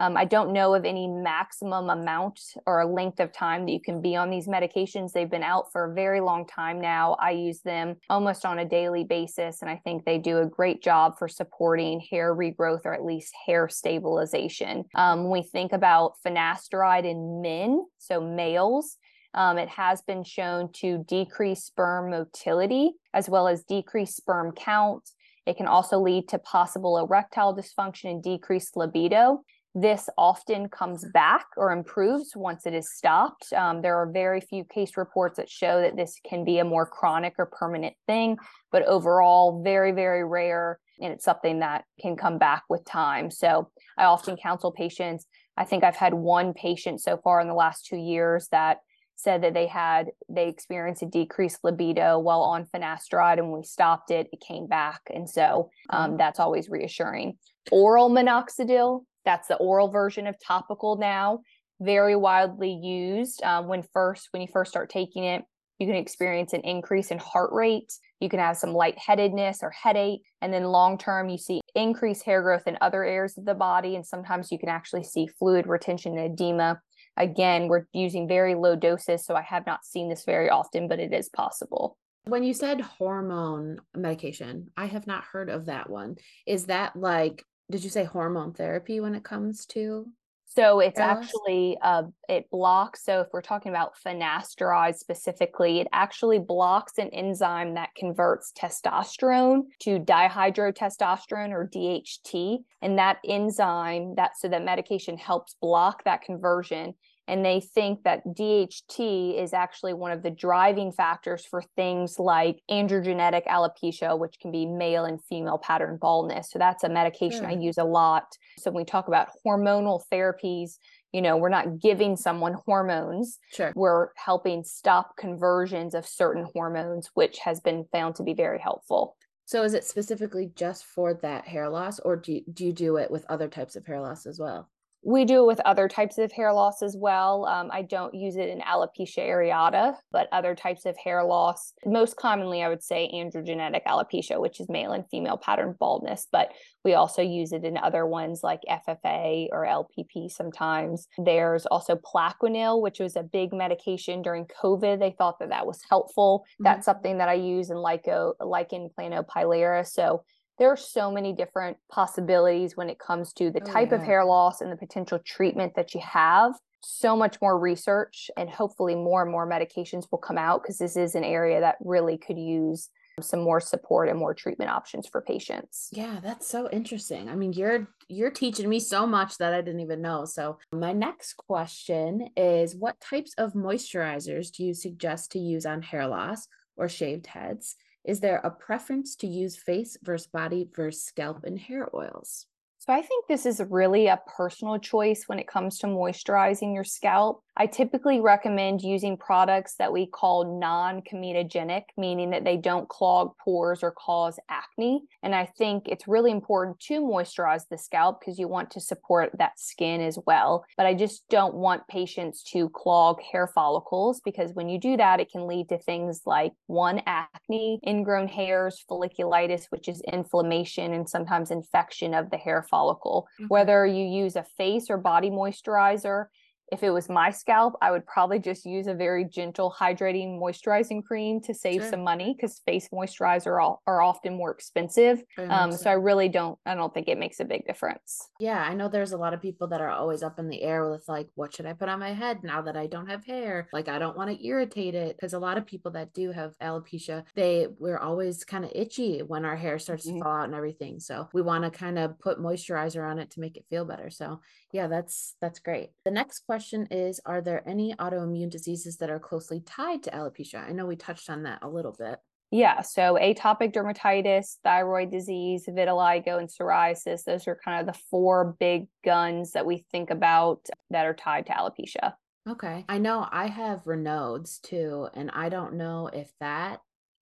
um, 0.00 0.16
I 0.16 0.24
don't 0.24 0.54
know 0.54 0.74
of 0.74 0.86
any 0.86 1.06
maximum 1.06 1.90
amount 1.90 2.40
or 2.66 2.80
a 2.80 2.86
length 2.86 3.20
of 3.20 3.32
time 3.32 3.66
that 3.66 3.72
you 3.72 3.80
can 3.80 4.00
be 4.00 4.16
on 4.16 4.30
these 4.30 4.48
medications. 4.48 5.12
They've 5.12 5.30
been 5.30 5.42
out 5.42 5.70
for 5.72 5.84
a 5.84 5.94
very 5.94 6.22
long 6.22 6.46
time 6.46 6.80
now. 6.80 7.16
I 7.20 7.32
use 7.32 7.60
them 7.60 7.96
almost 8.08 8.46
on 8.46 8.58
a 8.58 8.64
daily 8.64 9.04
basis, 9.04 9.60
and 9.60 9.70
I 9.70 9.76
think 9.84 10.06
they 10.06 10.16
do 10.16 10.38
a 10.38 10.46
great 10.46 10.82
job 10.82 11.18
for 11.18 11.28
supporting 11.28 12.00
hair 12.10 12.34
regrowth 12.34 12.86
or 12.86 12.94
at 12.94 13.04
least 13.04 13.34
hair 13.46 13.68
stabilization. 13.68 14.84
Um, 14.94 15.24
when 15.24 15.42
we 15.42 15.42
think 15.42 15.72
about 15.72 16.14
finasteride 16.26 17.04
in 17.04 17.42
men, 17.42 17.84
so 17.98 18.22
males, 18.22 18.96
um, 19.34 19.58
it 19.58 19.68
has 19.68 20.00
been 20.00 20.24
shown 20.24 20.72
to 20.76 21.04
decrease 21.06 21.64
sperm 21.64 22.10
motility 22.10 22.92
as 23.12 23.28
well 23.28 23.46
as 23.46 23.64
decrease 23.64 24.16
sperm 24.16 24.52
count. 24.52 25.10
It 25.46 25.56
can 25.56 25.66
also 25.66 25.98
lead 25.98 26.28
to 26.28 26.38
possible 26.38 26.98
erectile 26.98 27.54
dysfunction 27.54 28.10
and 28.10 28.22
decreased 28.22 28.76
libido. 28.76 29.42
This 29.74 30.08
often 30.18 30.68
comes 30.68 31.04
back 31.14 31.46
or 31.56 31.70
improves 31.70 32.32
once 32.34 32.66
it 32.66 32.74
is 32.74 32.92
stopped. 32.92 33.52
Um, 33.52 33.82
there 33.82 33.96
are 33.96 34.10
very 34.10 34.40
few 34.40 34.64
case 34.64 34.96
reports 34.96 35.36
that 35.36 35.48
show 35.48 35.80
that 35.80 35.96
this 35.96 36.18
can 36.28 36.44
be 36.44 36.58
a 36.58 36.64
more 36.64 36.86
chronic 36.86 37.34
or 37.38 37.46
permanent 37.46 37.94
thing, 38.06 38.36
but 38.72 38.82
overall, 38.82 39.62
very, 39.62 39.92
very 39.92 40.24
rare. 40.24 40.80
And 41.00 41.12
it's 41.12 41.24
something 41.24 41.60
that 41.60 41.84
can 42.00 42.16
come 42.16 42.36
back 42.36 42.64
with 42.68 42.84
time. 42.84 43.30
So 43.30 43.70
I 43.96 44.04
often 44.04 44.36
counsel 44.36 44.72
patients. 44.72 45.24
I 45.56 45.64
think 45.64 45.84
I've 45.84 45.96
had 45.96 46.14
one 46.14 46.52
patient 46.52 47.00
so 47.00 47.18
far 47.22 47.40
in 47.40 47.46
the 47.46 47.54
last 47.54 47.86
two 47.86 47.96
years 47.96 48.48
that 48.50 48.78
said 49.14 49.42
that 49.42 49.54
they 49.54 49.66
had 49.66 50.06
they 50.28 50.48
experienced 50.48 51.02
a 51.02 51.06
decreased 51.06 51.58
libido 51.62 52.18
while 52.18 52.40
on 52.40 52.66
finasteride 52.74 53.38
and 53.38 53.50
when 53.50 53.60
we 53.60 53.66
stopped 53.66 54.10
it 54.10 54.26
it 54.32 54.40
came 54.40 54.66
back 54.66 55.02
and 55.12 55.28
so 55.28 55.68
um, 55.90 56.16
that's 56.16 56.40
always 56.40 56.70
reassuring 56.70 57.36
oral 57.70 58.08
minoxidil 58.08 59.02
that's 59.24 59.48
the 59.48 59.56
oral 59.56 59.90
version 59.90 60.26
of 60.26 60.36
topical 60.44 60.96
now 60.96 61.40
very 61.80 62.14
widely 62.14 62.72
used 62.72 63.42
um, 63.42 63.66
when 63.68 63.82
first 63.94 64.28
when 64.32 64.42
you 64.42 64.48
first 64.52 64.70
start 64.70 64.90
taking 64.90 65.24
it 65.24 65.42
you 65.78 65.86
can 65.86 65.96
experience 65.96 66.52
an 66.52 66.60
increase 66.60 67.10
in 67.10 67.18
heart 67.18 67.50
rate 67.52 67.92
you 68.20 68.28
can 68.28 68.38
have 68.38 68.56
some 68.56 68.74
lightheadedness 68.74 69.62
or 69.62 69.70
headache 69.70 70.20
and 70.42 70.52
then 70.52 70.64
long 70.64 70.98
term 70.98 71.28
you 71.28 71.38
see 71.38 71.60
increased 71.74 72.24
hair 72.24 72.42
growth 72.42 72.66
in 72.66 72.76
other 72.80 73.02
areas 73.02 73.36
of 73.38 73.46
the 73.46 73.54
body 73.54 73.96
and 73.96 74.06
sometimes 74.06 74.52
you 74.52 74.58
can 74.58 74.68
actually 74.68 75.02
see 75.02 75.26
fluid 75.38 75.66
retention 75.66 76.18
and 76.18 76.32
edema 76.32 76.78
again 77.16 77.66
we're 77.66 77.86
using 77.92 78.28
very 78.28 78.54
low 78.54 78.76
doses 78.76 79.24
so 79.24 79.34
i 79.34 79.42
have 79.42 79.64
not 79.66 79.84
seen 79.84 80.08
this 80.08 80.24
very 80.24 80.50
often 80.50 80.86
but 80.86 81.00
it 81.00 81.12
is 81.12 81.28
possible 81.30 81.96
When 82.26 82.44
you 82.44 82.52
said 82.52 82.82
hormone 82.82 83.78
medication, 83.96 84.68
I 84.76 84.86
have 84.86 85.06
not 85.06 85.24
heard 85.24 85.48
of 85.48 85.66
that 85.66 85.88
one. 85.88 86.16
Is 86.46 86.66
that 86.66 86.94
like, 86.94 87.42
did 87.70 87.84
you 87.84 87.90
say 87.90 88.04
hormone 88.04 88.52
therapy 88.52 89.00
when 89.00 89.14
it 89.14 89.24
comes 89.24 89.66
to? 89.66 90.06
So 90.52 90.80
it's 90.80 90.98
actually 90.98 91.78
uh, 91.80 92.02
it 92.28 92.50
blocks. 92.50 93.04
So 93.04 93.20
if 93.20 93.28
we're 93.32 93.40
talking 93.40 93.70
about 93.70 93.92
finasteride 94.04 94.96
specifically, 94.96 95.78
it 95.78 95.86
actually 95.92 96.40
blocks 96.40 96.98
an 96.98 97.08
enzyme 97.10 97.74
that 97.74 97.90
converts 97.96 98.52
testosterone 98.58 99.62
to 99.82 100.00
dihydrotestosterone 100.00 101.52
or 101.52 101.70
DHT, 101.72 102.58
and 102.82 102.98
that 102.98 103.18
enzyme 103.24 104.16
that 104.16 104.36
so 104.36 104.48
that 104.48 104.64
medication 104.64 105.16
helps 105.16 105.54
block 105.60 106.02
that 106.02 106.22
conversion. 106.22 106.94
And 107.28 107.44
they 107.44 107.60
think 107.60 108.02
that 108.02 108.26
DHT 108.26 109.40
is 109.40 109.52
actually 109.52 109.94
one 109.94 110.10
of 110.10 110.22
the 110.22 110.30
driving 110.30 110.90
factors 110.90 111.46
for 111.46 111.62
things 111.76 112.18
like 112.18 112.60
androgenetic 112.68 113.46
alopecia, 113.46 114.18
which 114.18 114.38
can 114.40 114.50
be 114.50 114.66
male 114.66 115.04
and 115.04 115.22
female 115.24 115.58
pattern 115.58 115.96
baldness. 116.00 116.50
So 116.50 116.58
that's 116.58 116.82
a 116.82 116.88
medication 116.88 117.44
I 117.44 117.54
hmm. 117.54 117.60
use 117.60 117.78
a 117.78 117.84
lot. 117.84 118.24
So 118.58 118.70
when 118.70 118.82
we 118.82 118.84
talk 118.84 119.06
about 119.06 119.28
hormonal 119.46 120.02
therapies, 120.12 120.78
you 121.12 121.22
know, 121.22 121.36
we're 121.36 121.48
not 121.48 121.78
giving 121.80 122.16
someone 122.16 122.54
hormones, 122.66 123.38
Sure. 123.52 123.72
we're 123.74 124.08
helping 124.16 124.64
stop 124.64 125.16
conversions 125.16 125.94
of 125.94 126.06
certain 126.06 126.46
hormones, 126.52 127.10
which 127.14 127.38
has 127.38 127.60
been 127.60 127.84
found 127.92 128.14
to 128.16 128.22
be 128.22 128.34
very 128.34 128.58
helpful. 128.58 129.16
So 129.44 129.64
is 129.64 129.74
it 129.74 129.84
specifically 129.84 130.52
just 130.54 130.84
for 130.84 131.14
that 131.14 131.48
hair 131.48 131.68
loss 131.68 131.98
or 131.98 132.16
do 132.16 132.34
you, 132.34 132.42
do 132.52 132.66
you 132.66 132.72
do 132.72 132.96
it 132.96 133.10
with 133.10 133.26
other 133.28 133.48
types 133.48 133.74
of 133.74 133.84
hair 133.84 134.00
loss 134.00 134.26
as 134.26 134.38
well? 134.38 134.68
We 135.02 135.24
do 135.24 135.42
it 135.42 135.46
with 135.46 135.60
other 135.60 135.88
types 135.88 136.18
of 136.18 136.30
hair 136.30 136.52
loss 136.52 136.82
as 136.82 136.96
well. 136.98 137.46
Um, 137.46 137.70
I 137.72 137.82
don't 137.82 138.14
use 138.14 138.36
it 138.36 138.48
in 138.48 138.60
alopecia 138.60 139.26
areata, 139.26 139.94
but 140.12 140.28
other 140.30 140.54
types 140.54 140.84
of 140.84 140.96
hair 141.02 141.24
loss. 141.24 141.72
Most 141.86 142.16
commonly, 142.16 142.62
I 142.62 142.68
would 142.68 142.82
say 142.82 143.10
androgenetic 143.14 143.82
alopecia, 143.86 144.38
which 144.40 144.60
is 144.60 144.68
male 144.68 144.92
and 144.92 145.04
female 145.10 145.38
pattern 145.38 145.74
baldness, 145.78 146.26
but 146.30 146.52
we 146.84 146.94
also 146.94 147.22
use 147.22 147.52
it 147.52 147.64
in 147.64 147.76
other 147.78 148.06
ones 148.06 148.40
like 148.42 148.60
FFA 148.68 149.48
or 149.52 149.66
LPP 149.66 150.30
sometimes. 150.30 151.08
There's 151.18 151.66
also 151.66 151.96
Plaquenil, 151.96 152.82
which 152.82 153.00
was 153.00 153.16
a 153.16 153.22
big 153.22 153.52
medication 153.52 154.22
during 154.22 154.46
COVID. 154.62 154.98
They 154.98 155.14
thought 155.16 155.38
that 155.40 155.50
that 155.50 155.66
was 155.66 155.80
helpful. 155.88 156.44
Mm-hmm. 156.44 156.64
That's 156.64 156.84
something 156.84 157.18
that 157.18 157.28
I 157.28 157.34
use 157.34 157.70
in 157.70 157.76
Lyco, 157.76 158.34
lichen 158.40 158.90
planopilaris. 158.98 159.88
So 159.88 160.24
there 160.60 160.70
are 160.70 160.76
so 160.76 161.10
many 161.10 161.32
different 161.32 161.78
possibilities 161.90 162.76
when 162.76 162.90
it 162.90 162.98
comes 162.98 163.32
to 163.32 163.50
the 163.50 163.62
oh, 163.62 163.72
type 163.72 163.88
yeah. 163.90 163.96
of 163.96 164.02
hair 164.02 164.24
loss 164.24 164.60
and 164.60 164.70
the 164.70 164.76
potential 164.76 165.18
treatment 165.24 165.74
that 165.74 165.94
you 165.94 166.00
have 166.00 166.52
so 166.82 167.16
much 167.16 167.40
more 167.42 167.58
research 167.58 168.30
and 168.36 168.48
hopefully 168.48 168.94
more 168.94 169.22
and 169.22 169.32
more 169.32 169.48
medications 169.48 170.04
will 170.10 170.18
come 170.18 170.38
out 170.38 170.62
because 170.62 170.78
this 170.78 170.96
is 170.96 171.14
an 171.14 171.24
area 171.24 171.60
that 171.60 171.76
really 171.80 172.18
could 172.18 172.38
use 172.38 172.90
some 173.22 173.40
more 173.40 173.60
support 173.60 174.08
and 174.08 174.18
more 174.18 174.34
treatment 174.34 174.70
options 174.70 175.06
for 175.06 175.20
patients. 175.20 175.88
Yeah, 175.92 176.20
that's 176.22 176.46
so 176.46 176.68
interesting. 176.70 177.28
I 177.28 177.34
mean, 177.34 177.52
you're 177.52 177.88
you're 178.08 178.30
teaching 178.30 178.68
me 178.68 178.80
so 178.80 179.06
much 179.06 179.38
that 179.38 179.52
I 179.52 179.60
didn't 179.60 179.80
even 179.80 180.00
know. 180.00 180.24
So, 180.24 180.58
my 180.72 180.92
next 180.92 181.36
question 181.36 182.28
is 182.36 182.76
what 182.76 183.00
types 183.00 183.34
of 183.36 183.52
moisturizers 183.52 184.50
do 184.50 184.64
you 184.64 184.74
suggest 184.74 185.32
to 185.32 185.38
use 185.38 185.66
on 185.66 185.82
hair 185.82 186.06
loss 186.06 186.48
or 186.76 186.88
shaved 186.88 187.26
heads? 187.26 187.76
Is 188.04 188.20
there 188.20 188.40
a 188.42 188.50
preference 188.50 189.16
to 189.16 189.26
use 189.26 189.56
face 189.56 189.96
versus 190.02 190.26
body 190.26 190.68
versus 190.74 191.04
scalp 191.04 191.44
and 191.44 191.58
hair 191.58 191.88
oils? 191.94 192.46
So 192.78 192.94
I 192.94 193.02
think 193.02 193.26
this 193.26 193.44
is 193.44 193.60
really 193.68 194.06
a 194.06 194.22
personal 194.36 194.78
choice 194.78 195.24
when 195.26 195.38
it 195.38 195.46
comes 195.46 195.78
to 195.78 195.86
moisturizing 195.86 196.74
your 196.74 196.84
scalp. 196.84 197.44
I 197.60 197.66
typically 197.66 198.22
recommend 198.22 198.80
using 198.80 199.18
products 199.18 199.74
that 199.74 199.92
we 199.92 200.06
call 200.06 200.58
non 200.58 201.02
comedogenic, 201.02 201.82
meaning 201.98 202.30
that 202.30 202.42
they 202.42 202.56
don't 202.56 202.88
clog 202.88 203.32
pores 203.36 203.82
or 203.82 203.90
cause 203.90 204.38
acne. 204.48 205.02
And 205.22 205.34
I 205.34 205.44
think 205.58 205.86
it's 205.86 206.08
really 206.08 206.30
important 206.30 206.80
to 206.80 207.02
moisturize 207.02 207.64
the 207.68 207.76
scalp 207.76 208.18
because 208.18 208.38
you 208.38 208.48
want 208.48 208.70
to 208.70 208.80
support 208.80 209.32
that 209.36 209.60
skin 209.60 210.00
as 210.00 210.18
well. 210.26 210.64
But 210.78 210.86
I 210.86 210.94
just 210.94 211.28
don't 211.28 211.52
want 211.52 211.86
patients 211.86 212.42
to 212.44 212.70
clog 212.70 213.20
hair 213.30 213.46
follicles 213.46 214.22
because 214.24 214.54
when 214.54 214.70
you 214.70 214.80
do 214.80 214.96
that, 214.96 215.20
it 215.20 215.30
can 215.30 215.46
lead 215.46 215.68
to 215.68 215.76
things 215.76 216.22
like 216.24 216.54
one, 216.66 217.02
acne, 217.04 217.78
ingrown 217.86 218.28
hairs, 218.28 218.82
folliculitis, 218.90 219.66
which 219.68 219.86
is 219.86 220.00
inflammation 220.10 220.94
and 220.94 221.06
sometimes 221.06 221.50
infection 221.50 222.14
of 222.14 222.30
the 222.30 222.38
hair 222.38 222.62
follicle. 222.62 223.28
Mm-hmm. 223.34 223.48
Whether 223.48 223.84
you 223.84 224.06
use 224.06 224.36
a 224.36 224.46
face 224.56 224.88
or 224.88 224.96
body 224.96 225.28
moisturizer, 225.28 226.28
if 226.70 226.82
it 226.82 226.90
was 226.90 227.08
my 227.08 227.30
scalp, 227.30 227.74
I 227.82 227.90
would 227.90 228.06
probably 228.06 228.38
just 228.38 228.64
use 228.64 228.86
a 228.86 228.94
very 228.94 229.24
gentle 229.24 229.74
hydrating 229.76 230.38
moisturizing 230.38 231.02
cream 231.04 231.40
to 231.42 231.54
save 231.54 231.82
sure. 231.82 231.90
some 231.90 232.04
money 232.04 232.34
because 232.36 232.60
face 232.66 232.88
moisturizer 232.92 233.60
are, 233.60 233.78
are 233.86 234.02
often 234.02 234.36
more 234.36 234.50
expensive. 234.52 235.22
Um, 235.36 235.72
so 235.72 235.90
I 235.90 235.94
really 235.94 236.28
don't, 236.28 236.58
I 236.64 236.74
don't 236.74 236.92
think 236.94 237.08
it 237.08 237.18
makes 237.18 237.40
a 237.40 237.44
big 237.44 237.66
difference. 237.66 238.28
Yeah, 238.38 238.62
I 238.62 238.74
know 238.74 238.88
there's 238.88 239.12
a 239.12 239.18
lot 239.18 239.34
of 239.34 239.42
people 239.42 239.66
that 239.68 239.80
are 239.80 239.90
always 239.90 240.22
up 240.22 240.38
in 240.38 240.48
the 240.48 240.62
air 240.62 240.88
with 240.88 241.04
like, 241.08 241.28
what 241.34 241.54
should 241.54 241.66
I 241.66 241.72
put 241.72 241.88
on 241.88 241.98
my 241.98 242.12
head 242.12 242.38
now 242.44 242.62
that 242.62 242.76
I 242.76 242.86
don't 242.86 243.08
have 243.08 243.24
hair? 243.24 243.68
Like, 243.72 243.88
I 243.88 243.98
don't 243.98 244.16
want 244.16 244.30
to 244.30 244.46
irritate 244.46 244.94
it 244.94 245.16
because 245.16 245.32
a 245.32 245.38
lot 245.38 245.58
of 245.58 245.66
people 245.66 245.90
that 245.92 246.12
do 246.12 246.30
have 246.30 246.54
alopecia, 246.62 247.24
they 247.34 247.66
we're 247.78 247.98
always 247.98 248.44
kind 248.44 248.64
of 248.64 248.70
itchy 248.74 249.20
when 249.20 249.44
our 249.44 249.56
hair 249.56 249.78
starts 249.78 250.06
mm-hmm. 250.06 250.18
to 250.18 250.24
fall 250.24 250.36
out 250.36 250.44
and 250.44 250.54
everything. 250.54 251.00
So 251.00 251.28
we 251.32 251.42
want 251.42 251.64
to 251.64 251.70
kind 251.70 251.98
of 251.98 252.18
put 252.20 252.38
moisturizer 252.38 253.08
on 253.08 253.18
it 253.18 253.30
to 253.32 253.40
make 253.40 253.56
it 253.56 253.64
feel 253.68 253.84
better. 253.84 254.10
So 254.10 254.40
yeah, 254.72 254.86
that's 254.86 255.34
that's 255.40 255.58
great. 255.58 255.90
The 256.04 256.12
next 256.12 256.40
question 256.46 256.59
is 256.90 257.20
Are 257.24 257.40
there 257.40 257.66
any 257.68 257.94
autoimmune 257.94 258.50
diseases 258.50 258.96
that 258.98 259.10
are 259.10 259.18
closely 259.18 259.60
tied 259.60 260.02
to 260.04 260.10
alopecia? 260.10 260.66
I 260.66 260.72
know 260.72 260.86
we 260.86 260.96
touched 260.96 261.30
on 261.30 261.44
that 261.44 261.60
a 261.62 261.68
little 261.68 261.94
bit. 261.98 262.18
Yeah, 262.52 262.82
so 262.82 263.16
atopic 263.20 263.72
dermatitis, 263.72 264.56
thyroid 264.64 265.10
disease, 265.10 265.66
vitiligo, 265.68 266.38
and 266.38 266.48
psoriasis, 266.48 267.22
those 267.22 267.46
are 267.46 267.58
kind 267.64 267.80
of 267.80 267.94
the 267.94 268.00
four 268.10 268.56
big 268.58 268.88
guns 269.04 269.52
that 269.52 269.66
we 269.66 269.84
think 269.92 270.10
about 270.10 270.66
that 270.90 271.06
are 271.06 271.14
tied 271.14 271.46
to 271.46 271.52
alopecia. 271.52 272.14
Okay. 272.48 272.84
I 272.88 272.98
know 272.98 273.26
I 273.30 273.46
have 273.46 273.84
Raynaud's 273.84 274.58
too, 274.58 275.08
and 275.14 275.30
I 275.30 275.48
don't 275.48 275.74
know 275.74 276.08
if 276.12 276.32
that 276.40 276.80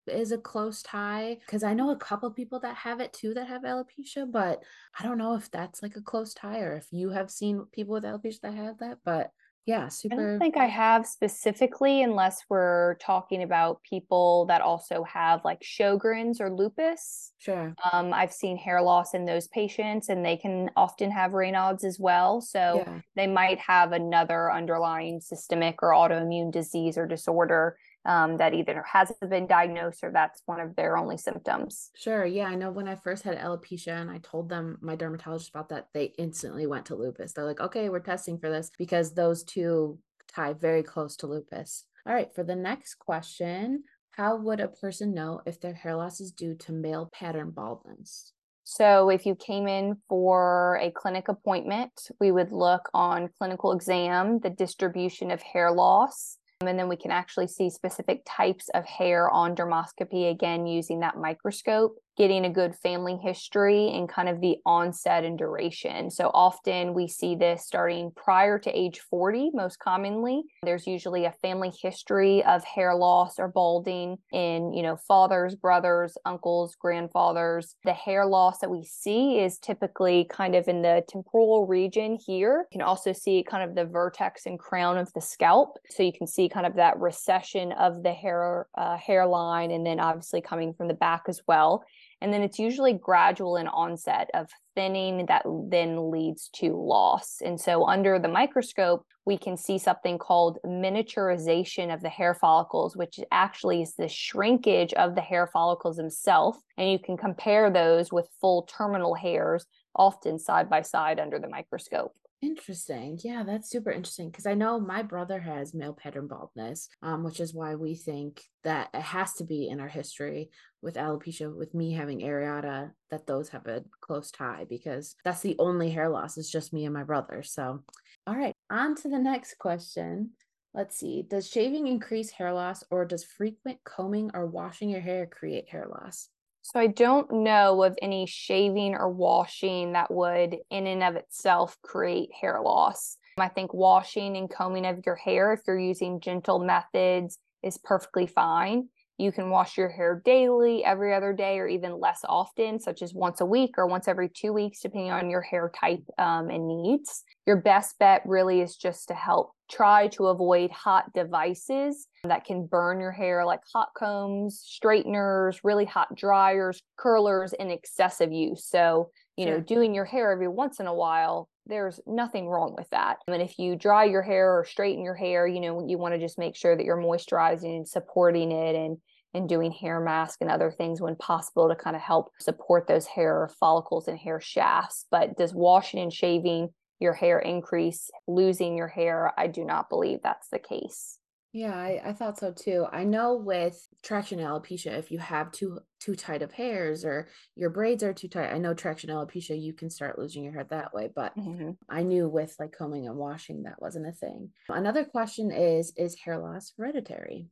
is 0.08 0.32
a 0.32 0.38
close 0.38 0.82
tie 0.82 1.38
because 1.46 1.62
I 1.62 1.74
know 1.74 1.90
a 1.90 1.96
couple 1.96 2.30
people 2.30 2.60
that 2.60 2.76
have 2.76 3.00
it 3.00 3.12
too 3.12 3.34
that 3.34 3.48
have 3.48 3.62
alopecia, 3.62 4.30
but 4.30 4.62
I 4.98 5.04
don't 5.04 5.18
know 5.18 5.34
if 5.34 5.50
that's 5.50 5.82
like 5.82 5.96
a 5.96 6.02
close 6.02 6.34
tie 6.34 6.60
or 6.60 6.76
if 6.76 6.86
you 6.90 7.10
have 7.10 7.30
seen 7.30 7.66
people 7.72 7.94
with 7.94 8.04
alopecia 8.04 8.40
that 8.42 8.54
have 8.54 8.78
that. 8.78 8.98
But 9.04 9.32
yeah, 9.68 9.88
super. 9.88 10.14
I 10.14 10.16
don't 10.16 10.38
think 10.38 10.56
I 10.56 10.64
have 10.64 11.06
specifically, 11.06 12.02
unless 12.02 12.42
we're 12.48 12.94
talking 13.02 13.42
about 13.42 13.82
people 13.82 14.46
that 14.46 14.62
also 14.62 15.04
have 15.04 15.44
like 15.44 15.60
Sjogren's 15.60 16.40
or 16.40 16.50
lupus. 16.50 17.34
Sure. 17.38 17.74
Um, 17.92 18.14
I've 18.14 18.32
seen 18.32 18.56
hair 18.56 18.80
loss 18.80 19.12
in 19.12 19.26
those 19.26 19.46
patients, 19.48 20.08
and 20.08 20.24
they 20.24 20.38
can 20.38 20.70
often 20.74 21.10
have 21.10 21.32
Raynaud's 21.32 21.84
as 21.84 21.98
well. 22.00 22.40
So 22.40 22.82
yeah. 22.86 23.00
they 23.14 23.26
might 23.26 23.58
have 23.58 23.92
another 23.92 24.50
underlying 24.50 25.20
systemic 25.20 25.82
or 25.82 25.90
autoimmune 25.90 26.50
disease 26.50 26.96
or 26.96 27.06
disorder 27.06 27.76
um, 28.08 28.38
that 28.38 28.54
either 28.54 28.82
hasn't 28.90 29.28
been 29.28 29.46
diagnosed 29.46 30.02
or 30.02 30.10
that's 30.10 30.42
one 30.46 30.60
of 30.60 30.74
their 30.74 30.96
only 30.96 31.18
symptoms. 31.18 31.90
Sure. 31.94 32.24
Yeah. 32.24 32.46
I 32.46 32.54
know 32.54 32.70
when 32.70 32.88
I 32.88 32.94
first 32.94 33.22
had 33.22 33.38
alopecia 33.38 34.00
and 34.00 34.10
I 34.10 34.18
told 34.18 34.48
them, 34.48 34.78
my 34.80 34.96
dermatologist 34.96 35.50
about 35.50 35.68
that, 35.68 35.88
they 35.92 36.14
instantly 36.16 36.66
went 36.66 36.86
to 36.86 36.96
lupus. 36.96 37.34
They're 37.34 37.44
like, 37.44 37.60
okay, 37.60 37.90
we're 37.90 38.00
testing 38.00 38.38
for 38.38 38.50
this 38.50 38.70
because 38.78 39.12
those 39.12 39.44
two 39.44 39.98
tie 40.26 40.54
very 40.54 40.82
close 40.82 41.16
to 41.16 41.26
lupus. 41.26 41.84
All 42.06 42.14
right. 42.14 42.34
For 42.34 42.42
the 42.42 42.56
next 42.56 42.94
question, 42.94 43.84
how 44.12 44.36
would 44.36 44.60
a 44.60 44.68
person 44.68 45.12
know 45.12 45.42
if 45.44 45.60
their 45.60 45.74
hair 45.74 45.94
loss 45.94 46.18
is 46.18 46.32
due 46.32 46.54
to 46.54 46.72
male 46.72 47.10
pattern 47.12 47.50
baldness? 47.50 48.32
So, 48.64 49.08
if 49.08 49.24
you 49.24 49.34
came 49.34 49.66
in 49.66 49.96
for 50.10 50.78
a 50.82 50.90
clinic 50.90 51.28
appointment, 51.28 51.92
we 52.20 52.30
would 52.30 52.52
look 52.52 52.90
on 52.92 53.30
clinical 53.38 53.72
exam, 53.72 54.40
the 54.40 54.50
distribution 54.50 55.30
of 55.30 55.40
hair 55.40 55.72
loss, 55.72 56.36
and 56.66 56.78
then 56.78 56.88
we 56.88 56.96
can 56.96 57.12
actually 57.12 57.46
see 57.46 57.70
specific 57.70 58.22
types 58.26 58.68
of 58.74 58.84
hair 58.84 59.30
on 59.30 59.54
dermoscopy 59.54 60.30
again 60.30 60.66
using 60.66 61.00
that 61.00 61.16
microscope 61.16 61.96
getting 62.18 62.44
a 62.44 62.50
good 62.50 62.74
family 62.74 63.16
history 63.22 63.92
and 63.94 64.08
kind 64.08 64.28
of 64.28 64.40
the 64.40 64.56
onset 64.66 65.22
and 65.22 65.38
duration. 65.38 66.10
So 66.10 66.32
often 66.34 66.92
we 66.92 67.06
see 67.06 67.36
this 67.36 67.64
starting 67.64 68.10
prior 68.16 68.58
to 68.58 68.76
age 68.76 68.98
40, 69.08 69.52
most 69.54 69.78
commonly. 69.78 70.42
There's 70.64 70.86
usually 70.86 71.26
a 71.26 71.34
family 71.40 71.70
history 71.80 72.44
of 72.44 72.64
hair 72.64 72.96
loss 72.96 73.38
or 73.38 73.46
balding 73.46 74.18
in, 74.32 74.72
you 74.72 74.82
know, 74.82 74.96
fathers, 74.96 75.54
brothers, 75.54 76.18
uncles, 76.26 76.74
grandfathers. 76.74 77.76
The 77.84 77.92
hair 77.92 78.26
loss 78.26 78.58
that 78.58 78.70
we 78.70 78.82
see 78.82 79.38
is 79.38 79.58
typically 79.58 80.26
kind 80.28 80.56
of 80.56 80.66
in 80.66 80.82
the 80.82 81.04
temporal 81.08 81.68
region 81.68 82.18
here. 82.26 82.66
You 82.72 82.80
can 82.80 82.82
also 82.82 83.12
see 83.12 83.44
kind 83.48 83.62
of 83.62 83.76
the 83.76 83.84
vertex 83.84 84.44
and 84.46 84.58
crown 84.58 84.98
of 84.98 85.12
the 85.12 85.20
scalp. 85.20 85.78
So 85.90 86.02
you 86.02 86.12
can 86.12 86.26
see 86.26 86.48
kind 86.48 86.66
of 86.66 86.74
that 86.74 86.98
recession 86.98 87.70
of 87.72 88.02
the 88.02 88.12
hair 88.12 88.66
uh, 88.76 88.96
hairline 88.96 89.70
and 89.70 89.86
then 89.86 90.00
obviously 90.00 90.40
coming 90.40 90.74
from 90.74 90.88
the 90.88 90.94
back 90.94 91.22
as 91.28 91.42
well. 91.46 91.84
And 92.20 92.32
then 92.32 92.42
it's 92.42 92.58
usually 92.58 92.92
gradual 92.92 93.56
in 93.56 93.68
onset 93.68 94.28
of 94.34 94.48
thinning 94.74 95.26
that 95.26 95.44
then 95.68 96.10
leads 96.10 96.48
to 96.56 96.72
loss. 96.74 97.36
And 97.44 97.60
so, 97.60 97.86
under 97.86 98.18
the 98.18 98.28
microscope, 98.28 99.04
we 99.24 99.38
can 99.38 99.56
see 99.56 99.78
something 99.78 100.18
called 100.18 100.58
miniaturization 100.64 101.92
of 101.92 102.00
the 102.00 102.08
hair 102.08 102.34
follicles, 102.34 102.96
which 102.96 103.20
actually 103.30 103.82
is 103.82 103.94
the 103.94 104.08
shrinkage 104.08 104.92
of 104.94 105.14
the 105.14 105.20
hair 105.20 105.46
follicles 105.46 105.96
themselves. 105.96 106.58
And 106.76 106.90
you 106.90 106.98
can 106.98 107.16
compare 107.16 107.70
those 107.70 108.12
with 108.12 108.28
full 108.40 108.62
terminal 108.62 109.14
hairs, 109.14 109.66
often 109.94 110.38
side 110.38 110.68
by 110.68 110.82
side 110.82 111.20
under 111.20 111.38
the 111.38 111.48
microscope. 111.48 112.12
Interesting. 112.40 113.18
Yeah, 113.24 113.42
that's 113.42 113.68
super 113.68 113.90
interesting 113.90 114.30
because 114.30 114.46
I 114.46 114.54
know 114.54 114.78
my 114.78 115.02
brother 115.02 115.40
has 115.40 115.74
male 115.74 115.92
pattern 115.92 116.28
baldness, 116.28 116.88
um, 117.02 117.24
which 117.24 117.40
is 117.40 117.52
why 117.52 117.74
we 117.74 117.96
think 117.96 118.44
that 118.62 118.90
it 118.94 119.00
has 119.00 119.34
to 119.34 119.44
be 119.44 119.68
in 119.68 119.80
our 119.80 119.88
history 119.88 120.50
with 120.80 120.94
alopecia, 120.94 121.52
with 121.52 121.74
me 121.74 121.92
having 121.92 122.20
areata, 122.20 122.92
that 123.10 123.26
those 123.26 123.48
have 123.48 123.66
a 123.66 123.82
close 124.00 124.30
tie 124.30 124.66
because 124.70 125.16
that's 125.24 125.40
the 125.40 125.56
only 125.58 125.90
hair 125.90 126.08
loss. 126.08 126.38
It's 126.38 126.50
just 126.50 126.72
me 126.72 126.84
and 126.84 126.94
my 126.94 127.02
brother. 127.02 127.42
So, 127.42 127.82
all 128.24 128.36
right, 128.36 128.54
on 128.70 128.94
to 128.96 129.08
the 129.08 129.18
next 129.18 129.58
question. 129.58 130.30
Let's 130.74 130.96
see. 130.96 131.24
Does 131.28 131.48
shaving 131.48 131.88
increase 131.88 132.30
hair 132.30 132.52
loss 132.52 132.84
or 132.88 133.04
does 133.04 133.24
frequent 133.24 133.78
combing 133.84 134.30
or 134.32 134.46
washing 134.46 134.90
your 134.90 135.00
hair 135.00 135.26
create 135.26 135.68
hair 135.68 135.88
loss? 135.90 136.28
So 136.70 136.78
I 136.78 136.88
don't 136.88 137.32
know 137.32 137.82
of 137.82 137.96
any 138.02 138.26
shaving 138.26 138.94
or 138.94 139.08
washing 139.08 139.94
that 139.94 140.10
would 140.10 140.54
in 140.70 140.86
and 140.86 141.02
of 141.02 141.16
itself 141.16 141.78
create 141.80 142.28
hair 142.38 142.60
loss. 142.62 143.16
I 143.38 143.48
think 143.48 143.72
washing 143.72 144.36
and 144.36 144.50
combing 144.50 144.84
of 144.84 145.00
your 145.06 145.14
hair 145.14 145.54
if 145.54 145.60
you're 145.66 145.78
using 145.78 146.20
gentle 146.20 146.58
methods 146.58 147.38
is 147.62 147.78
perfectly 147.78 148.26
fine. 148.26 148.90
You 149.16 149.32
can 149.32 149.48
wash 149.48 149.78
your 149.78 149.88
hair 149.88 150.20
daily, 150.22 150.84
every 150.84 151.14
other 151.14 151.32
day, 151.32 151.58
or 151.58 151.66
even 151.66 151.98
less 151.98 152.20
often, 152.28 152.78
such 152.80 153.00
as 153.00 153.14
once 153.14 153.40
a 153.40 153.46
week 153.46 153.76
or 153.78 153.86
once 153.86 154.06
every 154.06 154.28
two 154.28 154.52
weeks, 154.52 154.82
depending 154.82 155.10
on 155.10 155.30
your 155.30 155.40
hair 155.40 155.72
type 155.74 156.02
um, 156.18 156.50
and 156.50 156.68
needs. 156.68 157.24
Your 157.46 157.56
best 157.56 157.98
bet 157.98 158.20
really 158.26 158.60
is 158.60 158.76
just 158.76 159.08
to 159.08 159.14
help 159.14 159.52
try 159.70 160.08
to 160.08 160.26
avoid 160.26 160.70
hot 160.70 161.12
devices 161.12 162.06
that 162.24 162.44
can 162.44 162.66
burn 162.66 163.00
your 163.00 163.12
hair, 163.12 163.44
like 163.44 163.60
hot 163.72 163.88
combs, 163.96 164.62
straighteners, 164.64 165.60
really 165.62 165.84
hot 165.84 166.14
dryers, 166.14 166.82
curlers, 166.96 167.52
and 167.52 167.70
excessive 167.70 168.32
use. 168.32 168.64
So, 168.64 169.10
you 169.36 169.46
sure. 169.46 169.54
know, 169.54 169.60
doing 169.60 169.94
your 169.94 170.04
hair 170.04 170.32
every 170.32 170.48
once 170.48 170.80
in 170.80 170.86
a 170.86 170.94
while 170.94 171.48
there's 171.68 172.00
nothing 172.06 172.48
wrong 172.48 172.74
with 172.76 172.88
that. 172.90 173.18
And 173.28 173.42
if 173.42 173.58
you 173.58 173.76
dry 173.76 174.04
your 174.04 174.22
hair 174.22 174.58
or 174.58 174.64
straighten 174.64 175.04
your 175.04 175.14
hair, 175.14 175.46
you 175.46 175.60
know, 175.60 175.86
you 175.86 175.98
want 175.98 176.14
to 176.14 176.20
just 176.20 176.38
make 176.38 176.56
sure 176.56 176.76
that 176.76 176.84
you're 176.84 176.96
moisturizing 176.96 177.76
and 177.76 177.88
supporting 177.88 178.50
it 178.50 178.74
and 178.74 178.96
and 179.34 179.46
doing 179.46 179.70
hair 179.70 180.00
mask 180.00 180.38
and 180.40 180.50
other 180.50 180.70
things 180.70 181.02
when 181.02 181.14
possible 181.14 181.68
to 181.68 181.76
kind 181.76 181.94
of 181.94 182.00
help 182.00 182.32
support 182.40 182.88
those 182.88 183.06
hair 183.06 183.50
follicles 183.60 184.08
and 184.08 184.18
hair 184.18 184.40
shafts. 184.40 185.04
But 185.10 185.36
does 185.36 185.54
washing 185.54 186.00
and 186.00 186.12
shaving 186.12 186.70
your 187.00 187.12
hair 187.12 187.38
increase 187.38 188.10
losing 188.26 188.76
your 188.76 188.88
hair? 188.88 189.32
I 189.38 189.46
do 189.46 189.64
not 189.64 189.88
believe 189.88 190.20
that's 190.22 190.48
the 190.48 190.58
case. 190.58 191.18
Yeah, 191.52 191.74
I, 191.74 192.00
I 192.04 192.12
thought 192.12 192.38
so 192.38 192.52
too. 192.52 192.86
I 192.92 193.04
know 193.04 193.34
with 193.36 193.86
traction 194.02 194.38
alopecia, 194.38 194.98
if 194.98 195.10
you 195.10 195.18
have 195.18 195.50
too 195.50 195.78
too 195.98 196.14
tight 196.14 196.42
of 196.42 196.52
hairs 196.52 197.04
or 197.04 197.28
your 197.56 197.70
braids 197.70 198.02
are 198.02 198.12
too 198.12 198.28
tight, 198.28 198.52
I 198.52 198.58
know 198.58 198.74
traction 198.74 199.10
alopecia, 199.10 199.60
you 199.60 199.72
can 199.72 199.88
start 199.88 200.18
losing 200.18 200.44
your 200.44 200.52
hair 200.52 200.66
that 200.70 200.92
way. 200.92 201.10
But 201.14 201.36
mm-hmm. 201.36 201.70
I 201.88 202.02
knew 202.02 202.28
with 202.28 202.54
like 202.58 202.76
combing 202.76 203.06
and 203.06 203.16
washing, 203.16 203.62
that 203.62 203.80
wasn't 203.80 204.06
a 204.06 204.12
thing. 204.12 204.50
Another 204.68 205.04
question 205.04 205.50
is 205.50 205.92
Is 205.96 206.16
hair 206.16 206.38
loss 206.38 206.74
hereditary? 206.76 207.46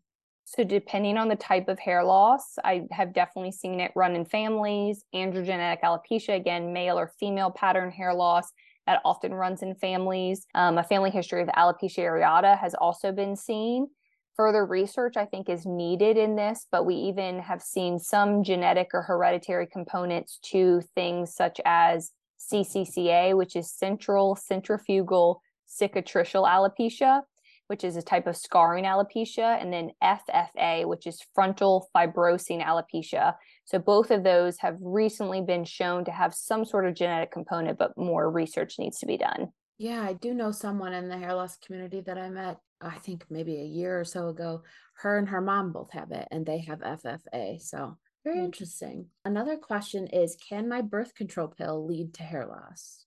So, 0.44 0.62
depending 0.62 1.16
on 1.16 1.28
the 1.28 1.35
type 1.35 1.66
of 1.68 1.78
hair 1.78 2.04
loss, 2.04 2.59
I 2.62 2.87
have 2.92 3.12
definitely 3.12 3.50
seen 3.50 3.80
it 3.80 3.90
run 3.96 4.14
in 4.14 4.24
families. 4.24 5.02
Androgenetic 5.14 5.80
alopecia, 5.82 6.37
again, 6.37 6.72
male 6.72 6.98
or 6.98 7.12
female 7.18 7.50
pattern 7.50 7.90
hair 7.90 8.14
loss, 8.14 8.52
that 8.87 9.01
often 9.05 9.35
runs 9.35 9.62
in 9.62 9.75
families. 9.75 10.46
Um, 10.55 10.79
a 10.79 10.85
family 10.85 11.11
history 11.11 11.42
of 11.42 11.49
alopecia 11.49 11.99
areata 11.99 12.59
has 12.59 12.75
also 12.75 13.12
been 13.12 13.37
seen. 13.37 13.88
Further 14.37 14.66
research, 14.66 15.16
I 15.16 15.25
think, 15.25 15.49
is 15.49 15.64
needed 15.64 16.16
in 16.16 16.37
this, 16.37 16.66
but 16.70 16.85
we 16.85 16.94
even 16.94 17.40
have 17.40 17.62
seen 17.62 17.99
some 17.99 18.44
genetic 18.44 18.88
or 18.92 19.03
hereditary 19.03 19.66
components 19.66 20.38
to 20.51 20.83
things 20.94 21.35
such 21.35 21.61
as 21.64 22.12
CCCA, 22.38 23.37
which 23.37 23.57
is 23.57 23.72
central 23.72 24.37
centrifugal 24.37 25.40
cicatricial 25.66 26.46
alopecia, 26.46 27.22
which 27.68 27.85
is 27.85 27.96
a 27.96 28.02
type 28.02 28.26
of 28.26 28.37
scarring 28.37 28.85
alopecia, 28.85 29.61
and 29.61 29.72
then 29.72 29.90
FFA, 30.02 30.87
which 30.87 31.07
is 31.07 31.20
frontal 31.35 31.88
fibrosing 31.94 32.64
alopecia. 32.64 33.35
So 33.64 33.79
both 33.79 34.11
of 34.11 34.24
those 34.24 34.59
have 34.59 34.76
recently 34.81 35.40
been 35.40 35.64
shown 35.64 36.05
to 36.05 36.11
have 36.11 36.35
some 36.35 36.64
sort 36.64 36.87
of 36.87 36.94
genetic 36.94 37.33
component, 37.33 37.79
but 37.79 37.96
more 37.96 38.31
research 38.31 38.74
needs 38.79 38.98
to 38.98 39.07
be 39.07 39.16
done. 39.16 39.48
Yeah, 39.79 40.02
I 40.02 40.14
do 40.14 40.33
know 40.33 40.52
someone 40.52 40.94
in 40.94 41.09
the 41.09 41.18
hair 41.18 41.35
loss 41.35 41.57
community 41.59 42.00
that 42.02 42.16
I 42.16 42.31
met, 42.31 42.59
I 42.81 42.96
think 42.98 43.26
maybe 43.29 43.57
a 43.57 43.64
year 43.64 44.00
or 44.00 44.05
so 44.05 44.29
ago. 44.29 44.62
Her 44.98 45.18
and 45.18 45.29
her 45.29 45.40
mom 45.40 45.72
both 45.72 45.92
have 45.92 46.12
it, 46.12 46.29
and 46.31 46.46
they 46.46 46.61
have 46.61 46.81
FFA. 46.81 47.61
So 47.61 47.96
very 48.24 48.38
hmm. 48.38 48.46
interesting. 48.46 49.07
Another 49.24 49.57
question 49.57 50.09
is 50.09 50.37
Can 50.48 50.68
my 50.68 50.81
birth 50.81 51.14
control 51.14 51.48
pill 51.48 51.87
lead 51.87 52.14
to 52.14 52.22
hair 52.22 52.46
loss? 52.46 53.06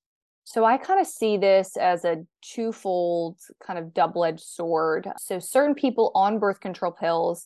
So 0.49 0.65
I 0.65 0.77
kind 0.77 0.99
of 0.99 1.05
see 1.05 1.37
this 1.37 1.77
as 1.77 2.05
a 2.05 2.25
twofold 2.41 3.37
kind 3.63 3.77
of 3.77 3.93
double 3.93 4.25
edged 4.25 4.39
sword. 4.39 5.07
So 5.19 5.37
certain 5.37 5.75
people 5.75 6.11
on 6.15 6.39
birth 6.39 6.59
control 6.59 6.91
pills 6.91 7.45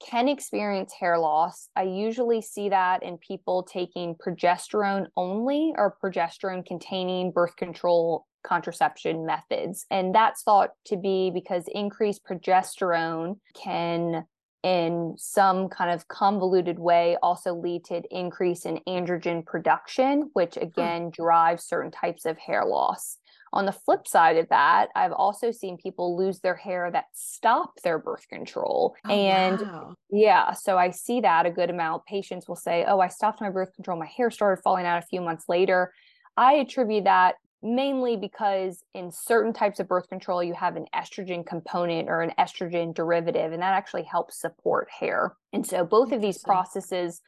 can 0.00 0.28
experience 0.28 0.92
hair 0.92 1.18
loss. 1.18 1.68
I 1.74 1.82
usually 1.82 2.40
see 2.40 2.68
that 2.68 3.02
in 3.02 3.18
people 3.18 3.64
taking 3.64 4.14
progesterone 4.14 5.06
only 5.16 5.72
or 5.76 5.96
progesterone 6.00 6.64
containing 6.64 7.32
birth 7.32 7.56
control 7.56 8.24
contraception 8.46 9.26
methods. 9.26 9.84
And 9.90 10.14
that's 10.14 10.44
thought 10.44 10.74
to 10.86 10.96
be 10.96 11.32
because 11.34 11.64
increased 11.66 12.22
progesterone 12.24 13.38
can 13.60 14.26
in 14.64 15.14
some 15.18 15.68
kind 15.68 15.90
of 15.90 16.08
convoluted 16.08 16.78
way 16.78 17.18
also 17.22 17.54
lead 17.54 17.84
to 17.84 17.96
an 17.96 18.04
increase 18.10 18.64
in 18.64 18.80
androgen 18.88 19.44
production, 19.44 20.30
which 20.32 20.54
hmm. 20.54 20.64
again 20.64 21.10
drives 21.10 21.64
certain 21.64 21.92
types 21.92 22.24
of 22.24 22.38
hair 22.38 22.64
loss. 22.64 23.18
On 23.52 23.66
the 23.66 23.72
flip 23.72 24.08
side 24.08 24.36
of 24.36 24.48
that, 24.48 24.88
I've 24.96 25.12
also 25.12 25.52
seen 25.52 25.76
people 25.76 26.16
lose 26.16 26.40
their 26.40 26.56
hair 26.56 26.90
that 26.90 27.04
stop 27.12 27.74
their 27.84 27.98
birth 27.98 28.26
control. 28.28 28.96
Oh, 29.06 29.10
and 29.10 29.60
wow. 29.60 29.94
yeah, 30.10 30.52
so 30.54 30.76
I 30.76 30.90
see 30.90 31.20
that 31.20 31.46
a 31.46 31.52
good 31.52 31.70
amount. 31.70 32.04
Patients 32.06 32.48
will 32.48 32.56
say, 32.56 32.84
Oh, 32.88 32.98
I 32.98 33.06
stopped 33.06 33.40
my 33.40 33.50
birth 33.50 33.72
control. 33.76 33.96
My 33.96 34.06
hair 34.06 34.32
started 34.32 34.60
falling 34.62 34.86
out 34.86 35.00
a 35.00 35.06
few 35.06 35.20
months 35.20 35.44
later. 35.48 35.92
I 36.36 36.54
attribute 36.54 37.04
that 37.04 37.36
mainly 37.64 38.16
because 38.16 38.84
in 38.94 39.10
certain 39.10 39.52
types 39.52 39.80
of 39.80 39.88
birth 39.88 40.08
control, 40.08 40.44
you 40.44 40.52
have 40.54 40.76
an 40.76 40.86
estrogen 40.94 41.44
component 41.44 42.08
or 42.08 42.20
an 42.20 42.32
estrogen 42.38 42.94
derivative, 42.94 43.52
and 43.52 43.62
that 43.62 43.72
actually 43.72 44.04
helps 44.04 44.38
support 44.38 44.88
hair. 44.90 45.34
And 45.52 45.66
so 45.66 45.84
both 45.84 46.12
of 46.12 46.20
these 46.20 46.38
processes 46.38 47.22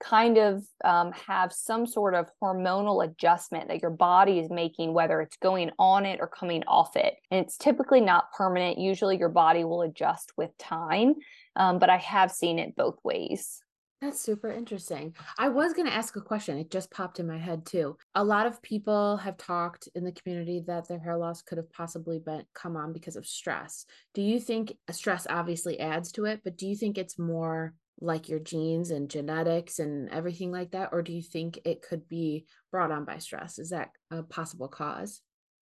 kind 0.00 0.38
of 0.38 0.62
um, 0.84 1.12
have 1.12 1.52
some 1.52 1.86
sort 1.86 2.14
of 2.14 2.28
hormonal 2.40 3.04
adjustment 3.04 3.68
that 3.68 3.82
your 3.82 3.90
body 3.90 4.38
is 4.38 4.50
making, 4.50 4.92
whether 4.92 5.20
it's 5.20 5.36
going 5.38 5.70
on 5.78 6.06
it 6.06 6.20
or 6.20 6.28
coming 6.28 6.62
off 6.68 6.94
it. 6.94 7.14
And 7.30 7.44
it's 7.44 7.56
typically 7.56 8.00
not 8.00 8.30
permanent. 8.32 8.78
Usually 8.78 9.16
your 9.16 9.28
body 9.28 9.64
will 9.64 9.82
adjust 9.82 10.32
with 10.36 10.56
time, 10.58 11.14
um, 11.56 11.78
but 11.78 11.90
I 11.90 11.96
have 11.96 12.30
seen 12.30 12.58
it 12.58 12.76
both 12.76 12.98
ways. 13.02 13.60
That's 14.00 14.20
super 14.20 14.52
interesting. 14.52 15.16
I 15.38 15.48
was 15.48 15.72
going 15.72 15.88
to 15.88 15.94
ask 15.94 16.14
a 16.14 16.20
question. 16.20 16.56
It 16.56 16.70
just 16.70 16.90
popped 16.90 17.18
in 17.18 17.26
my 17.26 17.38
head 17.38 17.66
too. 17.66 17.96
A 18.14 18.22
lot 18.22 18.46
of 18.46 18.62
people 18.62 19.16
have 19.16 19.36
talked 19.36 19.88
in 19.96 20.04
the 20.04 20.12
community 20.12 20.62
that 20.68 20.86
their 20.86 21.00
hair 21.00 21.16
loss 21.16 21.42
could 21.42 21.58
have 21.58 21.72
possibly 21.72 22.20
been 22.20 22.44
come 22.54 22.76
on 22.76 22.92
because 22.92 23.16
of 23.16 23.26
stress. 23.26 23.86
Do 24.14 24.22
you 24.22 24.38
think 24.38 24.74
uh, 24.88 24.92
stress 24.92 25.26
obviously 25.28 25.80
adds 25.80 26.12
to 26.12 26.26
it, 26.26 26.42
but 26.44 26.56
do 26.56 26.68
you 26.68 26.76
think 26.76 26.96
it's 26.96 27.18
more 27.18 27.74
like 28.00 28.28
your 28.28 28.38
genes 28.38 28.92
and 28.92 29.10
genetics 29.10 29.80
and 29.80 30.08
everything 30.10 30.52
like 30.52 30.70
that 30.70 30.90
or 30.92 31.02
do 31.02 31.12
you 31.12 31.22
think 31.22 31.58
it 31.64 31.82
could 31.82 32.08
be 32.08 32.46
brought 32.70 32.92
on 32.92 33.04
by 33.04 33.18
stress? 33.18 33.58
Is 33.58 33.70
that 33.70 33.90
a 34.12 34.22
possible 34.22 34.68
cause? 34.68 35.20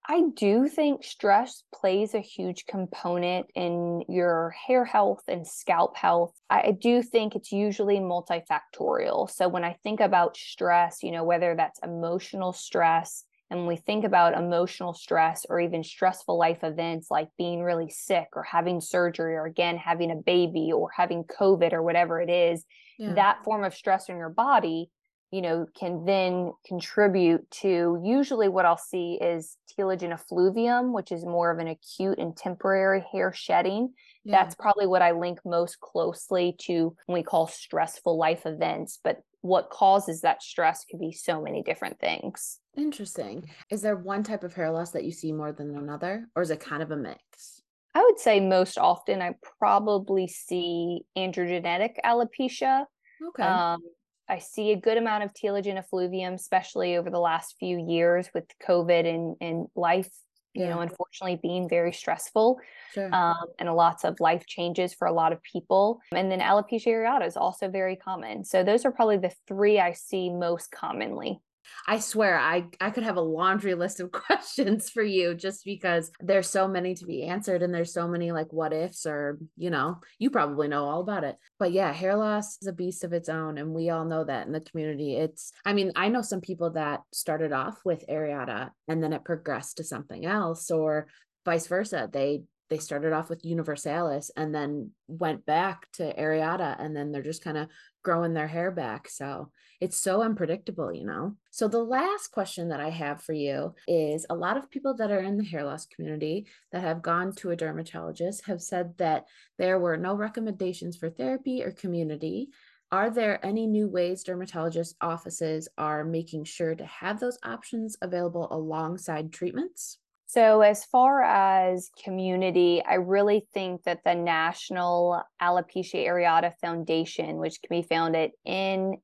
I 0.09 0.23
do 0.37 0.69
think 0.69 1.03
stress 1.03 1.64
plays 1.75 2.14
a 2.14 2.21
huge 2.21 2.66
component 2.66 3.47
in 3.57 4.05
your 4.09 4.51
hair 4.51 4.85
health 4.85 5.23
and 5.27 5.47
scalp 5.47 5.97
health. 5.97 6.33
I 6.49 6.77
do 6.81 7.03
think 7.03 7.35
it's 7.35 7.51
usually 7.51 7.97
multifactorial. 7.97 9.29
So 9.29 9.49
when 9.49 9.64
I 9.64 9.77
think 9.83 10.01
about 10.01 10.37
stress, 10.37 11.03
you 11.03 11.11
know, 11.11 11.25
whether 11.25 11.57
that's 11.57 11.81
emotional 11.83 12.53
stress, 12.53 13.25
and 13.51 13.61
when 13.61 13.69
we 13.69 13.77
think 13.77 14.05
about 14.05 14.37
emotional 14.37 14.92
stress 14.92 15.45
or 15.49 15.61
even 15.61 15.83
stressful 15.85 16.37
life 16.37 16.62
events 16.62 17.09
like 17.11 17.29
being 17.38 17.62
really 17.62 17.90
sick 17.90 18.29
or 18.35 18.42
having 18.42 18.81
surgery 18.81 19.35
or 19.35 19.47
again 19.47 19.77
having 19.77 20.11
a 20.11 20.16
baby 20.16 20.73
or 20.73 20.90
having 20.97 21.25
COVID 21.25 21.73
or 21.73 21.83
whatever 21.83 22.21
it 22.21 22.31
is, 22.31 22.64
yeah. 22.99 23.14
that 23.14 23.45
form 23.45 23.64
of 23.64 23.75
stress 23.75 24.09
in 24.09 24.16
your 24.16 24.31
body 24.31 24.90
you 25.31 25.43
know, 25.43 25.67
can 25.79 26.05
then 26.05 26.53
contribute 26.67 27.51
to 27.62 28.01
usually 28.05 28.49
what 28.49 28.65
I'll 28.65 28.77
see 28.77 29.19
is 29.21 29.57
telogen 29.79 30.12
effluvium, 30.12 30.93
which 30.93 31.12
is 31.12 31.25
more 31.25 31.51
of 31.51 31.59
an 31.59 31.69
acute 31.69 32.19
and 32.19 32.37
temporary 32.37 33.05
hair 33.12 33.33
shedding. 33.33 33.93
Yeah. 34.25 34.43
That's 34.43 34.55
probably 34.55 34.87
what 34.87 35.03
I 35.03 35.12
link 35.12 35.41
most 35.45 35.81
closely 35.81 36.55
to 36.61 36.97
when 37.07 37.19
we 37.19 37.23
call 37.23 37.47
stressful 37.47 38.17
life 38.17 38.47
events. 38.47 38.99
But 39.03 39.23
what 39.47 39.71
causes 39.71 40.23
that 40.23 40.43
stress 40.43 40.85
could 40.85 41.01
be 41.01 41.12
so 41.12 41.41
many 41.41 41.62
different 41.62 42.01
things. 42.01 42.59
Interesting. 42.77 43.49
Is 43.71 43.81
there 43.81 43.97
one 43.97 44.23
type 44.23 44.45
of 44.45 44.55
hair 44.55 44.71
loss 44.71 44.91
that 44.91 45.05
you 45.05 45.12
see 45.12 45.33
more 45.33 45.53
than 45.53 45.77
another, 45.77 46.29
or 46.35 46.43
is 46.43 46.51
it 46.51 46.61
kind 46.61 46.83
of 46.83 46.91
a 46.91 46.97
mix? 46.97 47.62
I 47.95 48.03
would 48.03 48.19
say 48.19 48.41
most 48.41 48.77
often 48.77 49.23
I 49.23 49.35
probably 49.59 50.27
see 50.29 51.03
androgenetic 51.17 51.95
alopecia. 52.05 52.85
Okay. 53.29 53.43
Um, 53.43 53.81
I 54.29 54.39
see 54.39 54.73
a 54.73 54.77
good 54.77 54.97
amount 54.97 55.25
of 55.25 55.33
telogen 55.33 55.77
effluvium, 55.77 56.35
especially 56.35 56.97
over 56.97 57.11
the 57.11 57.21
last 57.21 57.57
few 57.59 57.79
years 57.79 58.29
with 58.35 58.45
COVID 58.67 59.07
and, 59.07 59.37
and 59.41 59.67
life, 59.77 60.11
you 60.55 60.65
yeah. 60.65 60.71
know, 60.71 60.81
unfortunately 60.81 61.39
being 61.41 61.69
very 61.69 61.93
stressful 61.93 62.59
sure. 62.93 63.15
um, 63.15 63.47
and 63.59 63.73
lots 63.75 64.05
of 64.05 64.19
life 64.21 64.45
changes 64.47 64.95
for 64.95 65.07
a 65.07 65.12
lot 65.12 65.33
of 65.33 65.43
people. 65.43 66.01
And 66.12 66.31
then 66.31 66.41
alopecia 66.41 66.89
areata 66.89 67.27
is 67.27 67.37
also 67.37 67.69
very 67.69 67.97
common. 67.97 68.45
So 68.45 68.65
those 68.65 68.85
are 68.85 68.91
probably 68.91 69.19
the 69.19 69.33
three 69.47 69.79
I 69.79 69.93
see 69.93 70.31
most 70.31 70.71
commonly. 70.73 71.41
I 71.87 71.99
swear 71.99 72.39
I 72.39 72.67
I 72.81 72.91
could 72.91 73.05
have 73.05 73.17
a 73.17 73.21
laundry 73.21 73.75
list 73.75 74.01
of 74.01 74.13
questions 74.27 74.91
for 74.91 75.03
you 75.03 75.35
just 75.35 75.65
because 75.65 76.11
there's 76.21 76.49
so 76.49 76.69
many 76.69 76.95
to 76.95 77.05
be 77.05 77.25
answered 77.25 77.63
and 77.63 77.75
there's 77.75 77.93
so 77.93 78.09
many 78.09 78.33
like 78.33 78.53
what 78.53 78.73
ifs 78.73 79.07
or 79.07 79.39
you 79.57 79.71
know 79.71 80.01
you 80.19 80.31
probably 80.31 80.69
know 80.69 80.85
all 80.85 81.01
about 81.01 81.25
it. 81.25 81.37
But 81.59 81.73
yeah, 81.73 81.93
hair 81.93 82.17
loss 82.17 82.59
is 82.61 82.69
a 82.69 82.73
beast 82.73 83.05
of 83.05 83.13
its 83.13 83.29
own 83.29 83.59
and 83.59 83.73
we 83.73 83.91
all 83.91 84.05
know 84.05 84.25
that 84.25 84.47
in 84.47 84.53
the 84.53 84.61
community. 84.61 85.17
It's 85.17 85.53
I 85.65 85.73
mean, 85.73 85.93
I 85.97 86.09
know 86.09 86.23
some 86.23 86.41
people 86.41 86.71
that 86.71 87.03
started 87.13 87.53
off 87.53 87.79
with 87.85 88.07
areata 88.09 88.71
and 88.89 89.03
then 89.03 89.13
it 89.13 89.25
progressed 89.25 89.79
to 89.79 89.85
something 89.85 90.25
else 90.25 90.71
or 90.71 91.09
vice 91.45 91.67
versa. 91.67 92.09
They 92.13 92.43
they 92.69 92.79
started 92.79 93.13
off 93.13 93.31
with 93.31 93.45
universalis 93.45 94.31
and 94.37 94.55
then 94.55 94.91
went 95.09 95.47
back 95.47 95.91
to 95.93 96.15
areata 96.15 96.77
and 96.79 96.97
then 96.97 97.13
they're 97.13 97.23
just 97.23 97.45
kind 97.45 97.57
of 97.57 97.69
growing 98.03 98.35
their 98.35 98.49
hair 98.49 98.71
back. 98.71 99.09
So 99.09 99.51
it's 99.81 99.97
so 99.97 100.23
unpredictable 100.23 100.93
you 100.93 101.05
know? 101.05 101.37
So 101.51 101.69
the 101.69 101.83
last 101.83 102.29
question 102.29 102.69
that 102.69 102.81
i 102.81 102.91
have 102.91 103.23
for 103.23 103.33
you 103.33 103.75
is 103.87 104.27
a 104.29 104.35
lot 104.35 104.57
of 104.57 104.71
people 104.71 104.95
that 104.95 105.11
are 105.11 105.21
in 105.21 105.37
the 105.37 105.45
hair 105.45 105.65
loss 105.65 105.87
community 105.87 106.47
that 106.73 106.83
have 106.83 107.03
gone 107.03 107.33
to 107.37 107.51
a 107.51 107.57
dermatologist 107.57 108.47
have 108.47 108.63
said 108.63 108.97
that 108.99 109.27
there 109.59 109.79
were 109.79 109.97
no 109.97 110.15
recommendations 110.15 110.97
for 110.97 111.11
therapy 111.11 111.63
or 111.63 111.71
community. 111.71 112.49
Are 112.93 113.11
there 113.11 113.45
any 113.45 113.67
new 113.67 113.89
ways 113.89 114.23
dermatologist 114.23 114.95
offices 115.01 115.69
are 115.77 116.05
making 116.05 116.45
sure 116.45 116.75
to 116.75 116.87
have 116.87 117.19
those 117.19 117.39
options 117.43 117.97
available 118.01 118.47
alongside 118.51 119.33
treatments? 119.33 119.99
So, 120.29 120.61
as 120.62 120.85
far 120.85 121.23
as 121.23 121.89
community, 122.03 122.83
I 122.85 122.95
really 122.95 123.47
think 123.55 123.85
that 123.85 124.03
the 124.05 124.17
National 124.17 125.23
Alopecia 125.41 126.05
Areata 126.05 126.53
Foundation, 126.61 127.37
which 127.37 127.62
can 127.62 127.81
be 127.81 127.87
found 127.87 128.17
at 128.17 128.33
naaf.org, 128.45 128.99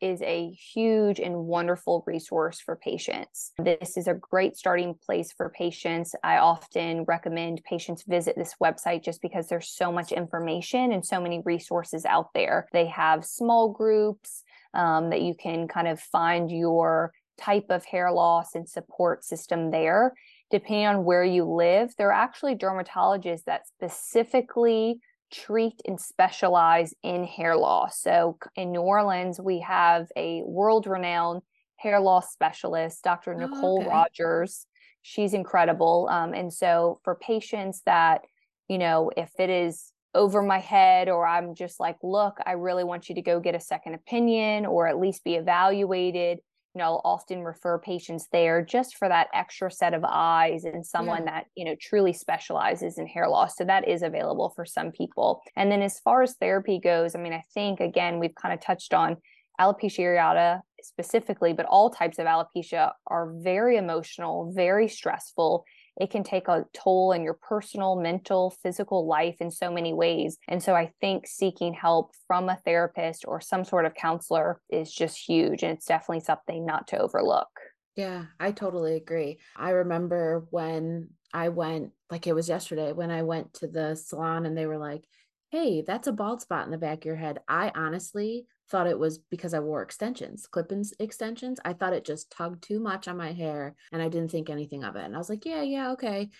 is 0.00 0.22
a 0.22 0.50
huge 0.50 1.18
and 1.18 1.34
wonderful 1.34 2.04
resource 2.06 2.60
for 2.60 2.76
patients. 2.76 3.50
This 3.58 3.96
is 3.96 4.06
a 4.06 4.14
great 4.14 4.56
starting 4.56 4.94
place 4.94 5.32
for 5.32 5.50
patients. 5.50 6.14
I 6.22 6.36
often 6.36 7.02
recommend 7.08 7.64
patients 7.64 8.04
visit 8.06 8.36
this 8.36 8.54
website 8.62 9.02
just 9.02 9.20
because 9.20 9.48
there's 9.48 9.68
so 9.68 9.90
much 9.90 10.12
information 10.12 10.92
and 10.92 11.04
so 11.04 11.20
many 11.20 11.42
resources 11.44 12.04
out 12.04 12.32
there. 12.34 12.68
They 12.72 12.86
have 12.86 13.24
small 13.24 13.70
groups 13.72 14.44
um, 14.74 15.10
that 15.10 15.22
you 15.22 15.34
can 15.34 15.66
kind 15.66 15.88
of 15.88 15.98
find 15.98 16.50
your 16.50 17.12
type 17.40 17.66
of 17.70 17.84
hair 17.84 18.12
loss 18.12 18.54
and 18.54 18.68
support 18.68 19.24
system 19.24 19.70
there. 19.70 20.14
Depending 20.50 20.86
on 20.86 21.04
where 21.04 21.24
you 21.24 21.44
live, 21.44 21.94
there 21.96 22.08
are 22.08 22.12
actually 22.12 22.56
dermatologists 22.56 23.44
that 23.44 23.66
specifically 23.66 25.00
treat 25.32 25.80
and 25.86 26.00
specialize 26.00 26.92
in 27.02 27.24
hair 27.24 27.56
loss. 27.56 28.00
So 28.00 28.36
in 28.56 28.72
New 28.72 28.80
Orleans, 28.80 29.40
we 29.40 29.60
have 29.60 30.08
a 30.16 30.42
world 30.44 30.86
renowned 30.86 31.42
hair 31.76 32.00
loss 32.00 32.32
specialist, 32.32 33.02
Dr. 33.02 33.34
Oh, 33.34 33.38
Nicole 33.38 33.80
okay. 33.80 33.88
Rogers. 33.88 34.66
She's 35.02 35.32
incredible. 35.32 36.08
Um, 36.10 36.34
and 36.34 36.52
so 36.52 37.00
for 37.04 37.14
patients 37.14 37.82
that, 37.86 38.22
you 38.68 38.76
know, 38.76 39.10
if 39.16 39.30
it 39.38 39.50
is 39.50 39.92
over 40.14 40.42
my 40.42 40.58
head 40.58 41.08
or 41.08 41.26
I'm 41.26 41.54
just 41.54 41.80
like, 41.80 41.96
look, 42.02 42.38
I 42.44 42.52
really 42.52 42.84
want 42.84 43.08
you 43.08 43.14
to 43.14 43.22
go 43.22 43.40
get 43.40 43.54
a 43.54 43.60
second 43.60 43.94
opinion 43.94 44.66
or 44.66 44.88
at 44.88 44.98
least 44.98 45.24
be 45.24 45.36
evaluated 45.36 46.40
you 46.74 46.78
know, 46.78 46.84
I'll 46.84 47.02
often 47.04 47.42
refer 47.42 47.78
patients 47.78 48.28
there 48.32 48.64
just 48.64 48.96
for 48.96 49.08
that 49.08 49.28
extra 49.34 49.70
set 49.72 49.92
of 49.92 50.04
eyes 50.06 50.64
and 50.64 50.86
someone 50.86 51.24
yeah. 51.24 51.32
that, 51.32 51.46
you 51.56 51.64
know, 51.64 51.74
truly 51.80 52.12
specializes 52.12 52.96
in 52.98 53.06
hair 53.06 53.28
loss. 53.28 53.56
So 53.56 53.64
that 53.64 53.88
is 53.88 54.02
available 54.02 54.52
for 54.54 54.64
some 54.64 54.92
people. 54.92 55.42
And 55.56 55.70
then 55.70 55.82
as 55.82 55.98
far 56.00 56.22
as 56.22 56.34
therapy 56.34 56.78
goes, 56.78 57.14
I 57.14 57.18
mean, 57.18 57.32
I 57.32 57.42
think 57.54 57.80
again, 57.80 58.20
we've 58.20 58.34
kind 58.34 58.54
of 58.54 58.60
touched 58.60 58.94
on 58.94 59.16
alopecia 59.60 60.00
areata 60.00 60.60
specifically, 60.82 61.52
but 61.52 61.66
all 61.66 61.90
types 61.90 62.18
of 62.18 62.26
alopecia 62.26 62.92
are 63.06 63.32
very 63.36 63.76
emotional, 63.76 64.52
very 64.54 64.88
stressful 64.88 65.64
it 65.96 66.10
can 66.10 66.22
take 66.22 66.48
a 66.48 66.64
toll 66.72 67.12
in 67.12 67.22
your 67.22 67.34
personal, 67.34 67.96
mental, 67.96 68.54
physical 68.62 69.06
life 69.06 69.36
in 69.40 69.50
so 69.50 69.70
many 69.70 69.92
ways. 69.92 70.38
And 70.48 70.62
so 70.62 70.74
I 70.74 70.92
think 71.00 71.26
seeking 71.26 71.74
help 71.74 72.12
from 72.26 72.48
a 72.48 72.58
therapist 72.64 73.24
or 73.26 73.40
some 73.40 73.64
sort 73.64 73.86
of 73.86 73.94
counselor 73.94 74.60
is 74.70 74.92
just 74.92 75.18
huge. 75.18 75.62
And 75.62 75.72
it's 75.72 75.86
definitely 75.86 76.20
something 76.20 76.64
not 76.64 76.88
to 76.88 76.98
overlook. 76.98 77.48
Yeah, 77.96 78.26
I 78.38 78.52
totally 78.52 78.96
agree. 78.96 79.40
I 79.56 79.70
remember 79.70 80.46
when 80.50 81.10
I 81.34 81.48
went, 81.50 81.90
like 82.10 82.26
it 82.26 82.34
was 82.34 82.48
yesterday, 82.48 82.92
when 82.92 83.10
I 83.10 83.22
went 83.22 83.54
to 83.54 83.66
the 83.66 83.94
salon 83.94 84.46
and 84.46 84.56
they 84.56 84.66
were 84.66 84.78
like, 84.78 85.04
hey, 85.50 85.82
that's 85.82 86.06
a 86.06 86.12
bald 86.12 86.40
spot 86.40 86.64
in 86.64 86.70
the 86.70 86.78
back 86.78 86.98
of 86.98 87.04
your 87.04 87.16
head. 87.16 87.40
I 87.48 87.72
honestly 87.74 88.46
thought 88.70 88.86
it 88.86 88.98
was 88.98 89.18
because 89.18 89.54
I 89.54 89.60
wore 89.60 89.82
extensions, 89.82 90.46
clip 90.46 90.72
ins 90.72 90.94
extensions. 90.98 91.58
I 91.64 91.72
thought 91.72 91.92
it 91.92 92.04
just 92.04 92.30
tugged 92.30 92.62
too 92.62 92.80
much 92.80 93.08
on 93.08 93.16
my 93.16 93.32
hair 93.32 93.74
and 93.92 94.00
I 94.00 94.08
didn't 94.08 94.30
think 94.30 94.48
anything 94.48 94.84
of 94.84 94.96
it. 94.96 95.04
And 95.04 95.14
I 95.14 95.18
was 95.18 95.28
like, 95.28 95.44
yeah, 95.44 95.62
yeah, 95.62 95.92
okay. 95.92 96.30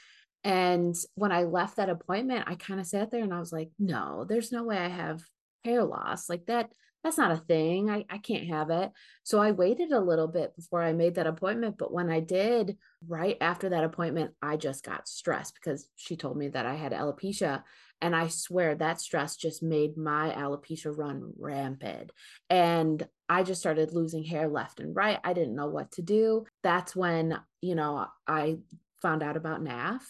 And 0.45 0.95
when 1.15 1.33
I 1.33 1.45
left 1.45 1.77
that 1.77 1.91
appointment, 1.91 2.45
I 2.47 2.55
kind 2.55 2.81
of 2.81 2.87
sat 2.87 3.11
there 3.11 3.23
and 3.23 3.35
I 3.35 3.41
was 3.41 3.53
like, 3.53 3.71
no, 3.79 4.25
there's 4.29 4.53
no 4.53 4.65
way 4.65 4.79
I 4.79 4.89
have 4.89 5.23
hair 5.65 5.85
loss. 5.85 6.29
Like 6.29 6.47
that, 6.47 6.71
that's 7.03 7.19
not 7.19 7.33
a 7.33 7.37
thing. 7.37 7.91
I, 7.91 8.05
I 8.09 8.19
can't 8.19 8.49
have 8.49 8.71
it. 8.71 8.91
So 9.23 9.41
I 9.41 9.53
waited 9.53 9.93
a 9.93 10.01
little 10.01 10.29
bit 10.29 10.55
before 10.57 10.83
I 10.83 10.93
made 10.93 11.17
that 11.17 11.27
appointment. 11.27 11.77
But 11.79 11.93
when 11.93 12.11
I 12.11 12.21
did, 12.21 12.77
right 13.07 13.37
after 13.41 13.71
that 13.71 13.85
appointment, 13.85 14.33
I 14.43 14.57
just 14.57 14.85
got 14.85 15.09
stressed 15.09 15.55
because 15.55 15.89
she 15.97 16.17
told 16.17 16.37
me 16.37 16.49
that 16.49 16.67
I 16.67 16.75
had 16.75 16.93
alopecia. 16.93 17.63
And 18.03 18.17
I 18.17 18.29
swear 18.29 18.75
that 18.75 19.01
stress 19.01 19.37
just 19.37 19.63
made 19.63 19.97
my 19.97 20.31
alopecia 20.37 20.97
run 20.97 21.33
rampant. 21.39 22.13
And 22.49 23.07
I 23.29 23.43
just 23.43 23.61
started 23.61 23.93
losing 23.93 24.25
hair 24.25 24.49
left 24.49 24.81
and 24.81 24.95
right. 24.97 25.19
I 25.23 25.33
didn't 25.33 25.55
know 25.55 25.69
what 25.69 25.93
to 25.93 26.03
do. 26.03 26.47
That's 26.63 26.97
when, 26.97 27.39
you 27.61 27.75
know, 27.75 28.07
I 28.27 28.59
found 29.03 29.23
out 29.23 29.37
about 29.37 29.63
NAAF 29.63 30.03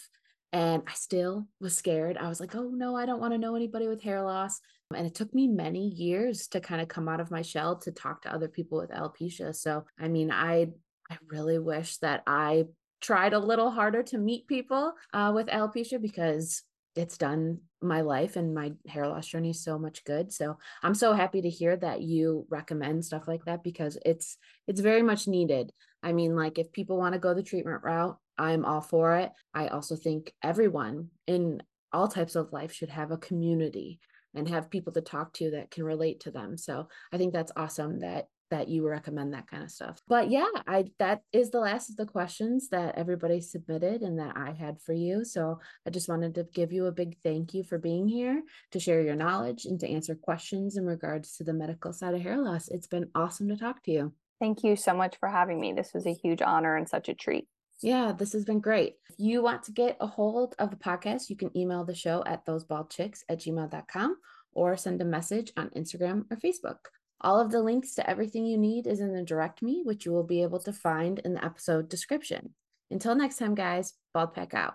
and 0.53 0.83
I 0.87 0.93
still 0.93 1.47
was 1.59 1.75
scared. 1.75 2.17
I 2.17 2.27
was 2.27 2.39
like, 2.39 2.55
oh 2.55 2.71
no, 2.73 2.95
I 2.95 3.05
don't 3.05 3.19
want 3.19 3.33
to 3.33 3.37
know 3.37 3.55
anybody 3.55 3.87
with 3.87 4.01
hair 4.01 4.21
loss. 4.21 4.59
And 4.93 5.07
it 5.07 5.15
took 5.15 5.33
me 5.33 5.47
many 5.47 5.87
years 5.87 6.47
to 6.49 6.59
kind 6.59 6.81
of 6.81 6.87
come 6.87 7.07
out 7.07 7.21
of 7.21 7.31
my 7.31 7.41
shell 7.41 7.77
to 7.79 7.91
talk 7.91 8.23
to 8.23 8.33
other 8.33 8.49
people 8.49 8.77
with 8.77 8.89
alopecia. 8.89 9.55
So, 9.55 9.85
I 9.99 10.07
mean, 10.07 10.31
I 10.31 10.67
I 11.09 11.17
really 11.27 11.59
wish 11.59 11.97
that 11.97 12.23
I 12.25 12.65
tried 13.01 13.33
a 13.33 13.39
little 13.39 13.69
harder 13.69 14.03
to 14.03 14.17
meet 14.17 14.47
people 14.47 14.93
uh, 15.13 15.31
with 15.33 15.47
alopecia 15.47 16.01
because 16.01 16.63
it's 16.95 17.17
done 17.17 17.59
my 17.81 18.01
life 18.01 18.35
and 18.35 18.53
my 18.53 18.73
hair 18.87 19.07
loss 19.07 19.27
journey 19.27 19.53
so 19.53 19.79
much 19.79 20.03
good. 20.03 20.31
So 20.31 20.57
i'm 20.83 20.93
so 20.93 21.13
happy 21.13 21.41
to 21.41 21.49
hear 21.49 21.75
that 21.77 22.01
you 22.01 22.45
recommend 22.49 23.05
stuff 23.05 23.27
like 23.27 23.45
that 23.45 23.63
because 23.63 23.97
it's 24.05 24.37
it's 24.67 24.81
very 24.81 25.01
much 25.01 25.27
needed. 25.27 25.71
I 26.03 26.13
mean 26.13 26.35
like 26.35 26.57
if 26.59 26.71
people 26.71 26.97
want 26.97 27.13
to 27.13 27.19
go 27.19 27.33
the 27.33 27.43
treatment 27.43 27.83
route 27.83 28.17
i'm 28.37 28.65
all 28.65 28.81
for 28.81 29.15
it. 29.17 29.31
I 29.53 29.67
also 29.67 29.95
think 29.95 30.33
everyone 30.43 31.09
in 31.27 31.63
all 31.93 32.07
types 32.07 32.35
of 32.35 32.53
life 32.53 32.71
should 32.73 32.89
have 32.89 33.11
a 33.11 33.17
community 33.17 33.99
and 34.33 34.47
have 34.47 34.69
people 34.69 34.93
to 34.93 35.01
talk 35.01 35.33
to 35.33 35.51
that 35.51 35.71
can 35.71 35.83
relate 35.83 36.21
to 36.21 36.31
them. 36.31 36.57
So 36.57 36.87
i 37.11 37.17
think 37.17 37.33
that's 37.33 37.51
awesome 37.55 37.99
that 37.99 38.27
that 38.51 38.67
you 38.67 38.87
recommend 38.87 39.33
that 39.33 39.47
kind 39.47 39.63
of 39.63 39.71
stuff. 39.71 39.99
But 40.07 40.29
yeah, 40.29 40.45
I 40.67 40.85
that 40.99 41.21
is 41.33 41.49
the 41.49 41.59
last 41.59 41.89
of 41.89 41.95
the 41.95 42.05
questions 42.05 42.69
that 42.69 42.97
everybody 42.97 43.41
submitted 43.41 44.01
and 44.01 44.19
that 44.19 44.37
I 44.37 44.51
had 44.51 44.79
for 44.79 44.93
you. 44.93 45.25
So 45.25 45.59
I 45.87 45.89
just 45.89 46.09
wanted 46.09 46.35
to 46.35 46.47
give 46.53 46.71
you 46.71 46.85
a 46.85 46.91
big 46.91 47.17
thank 47.23 47.53
you 47.53 47.63
for 47.63 47.79
being 47.79 48.07
here 48.07 48.43
to 48.71 48.79
share 48.79 49.01
your 49.01 49.15
knowledge 49.15 49.65
and 49.65 49.79
to 49.79 49.89
answer 49.89 50.13
questions 50.15 50.77
in 50.77 50.85
regards 50.85 51.35
to 51.37 51.43
the 51.43 51.53
medical 51.53 51.93
side 51.93 52.13
of 52.13 52.21
hair 52.21 52.37
loss. 52.37 52.67
It's 52.67 52.87
been 52.87 53.09
awesome 53.15 53.47
to 53.49 53.57
talk 53.57 53.83
to 53.83 53.91
you. 53.91 54.13
Thank 54.39 54.63
you 54.63 54.75
so 54.75 54.93
much 54.93 55.17
for 55.19 55.29
having 55.29 55.59
me. 55.59 55.73
This 55.73 55.91
was 55.93 56.05
a 56.05 56.13
huge 56.13 56.41
honor 56.41 56.75
and 56.75 56.87
such 56.87 57.09
a 57.09 57.13
treat. 57.13 57.47
Yeah, 57.81 58.11
this 58.11 58.33
has 58.33 58.45
been 58.45 58.59
great. 58.59 58.95
If 59.09 59.15
you 59.17 59.41
want 59.41 59.63
to 59.63 59.71
get 59.71 59.97
a 59.99 60.07
hold 60.07 60.53
of 60.59 60.69
the 60.69 60.75
podcast, 60.75 61.29
you 61.29 61.35
can 61.35 61.55
email 61.57 61.83
the 61.83 61.95
show 61.95 62.23
at 62.25 62.45
thosebaldchicks 62.45 63.19
at 63.27 63.39
gmail.com 63.39 64.17
or 64.53 64.77
send 64.77 65.01
a 65.01 65.05
message 65.05 65.51
on 65.57 65.69
Instagram 65.69 66.25
or 66.29 66.37
Facebook. 66.37 66.77
All 67.23 67.39
of 67.39 67.51
the 67.51 67.61
links 67.61 67.93
to 67.95 68.09
everything 68.09 68.45
you 68.45 68.57
need 68.57 68.87
is 68.87 68.99
in 68.99 69.13
the 69.13 69.21
direct 69.21 69.61
me, 69.61 69.81
which 69.83 70.05
you 70.05 70.11
will 70.11 70.23
be 70.23 70.41
able 70.41 70.59
to 70.61 70.73
find 70.73 71.19
in 71.19 71.35
the 71.35 71.45
episode 71.45 71.87
description. 71.87 72.55
Until 72.89 73.13
next 73.13 73.37
time, 73.37 73.53
guys, 73.53 73.93
Bald 74.11 74.33
Pack 74.33 74.55
out. 74.55 74.73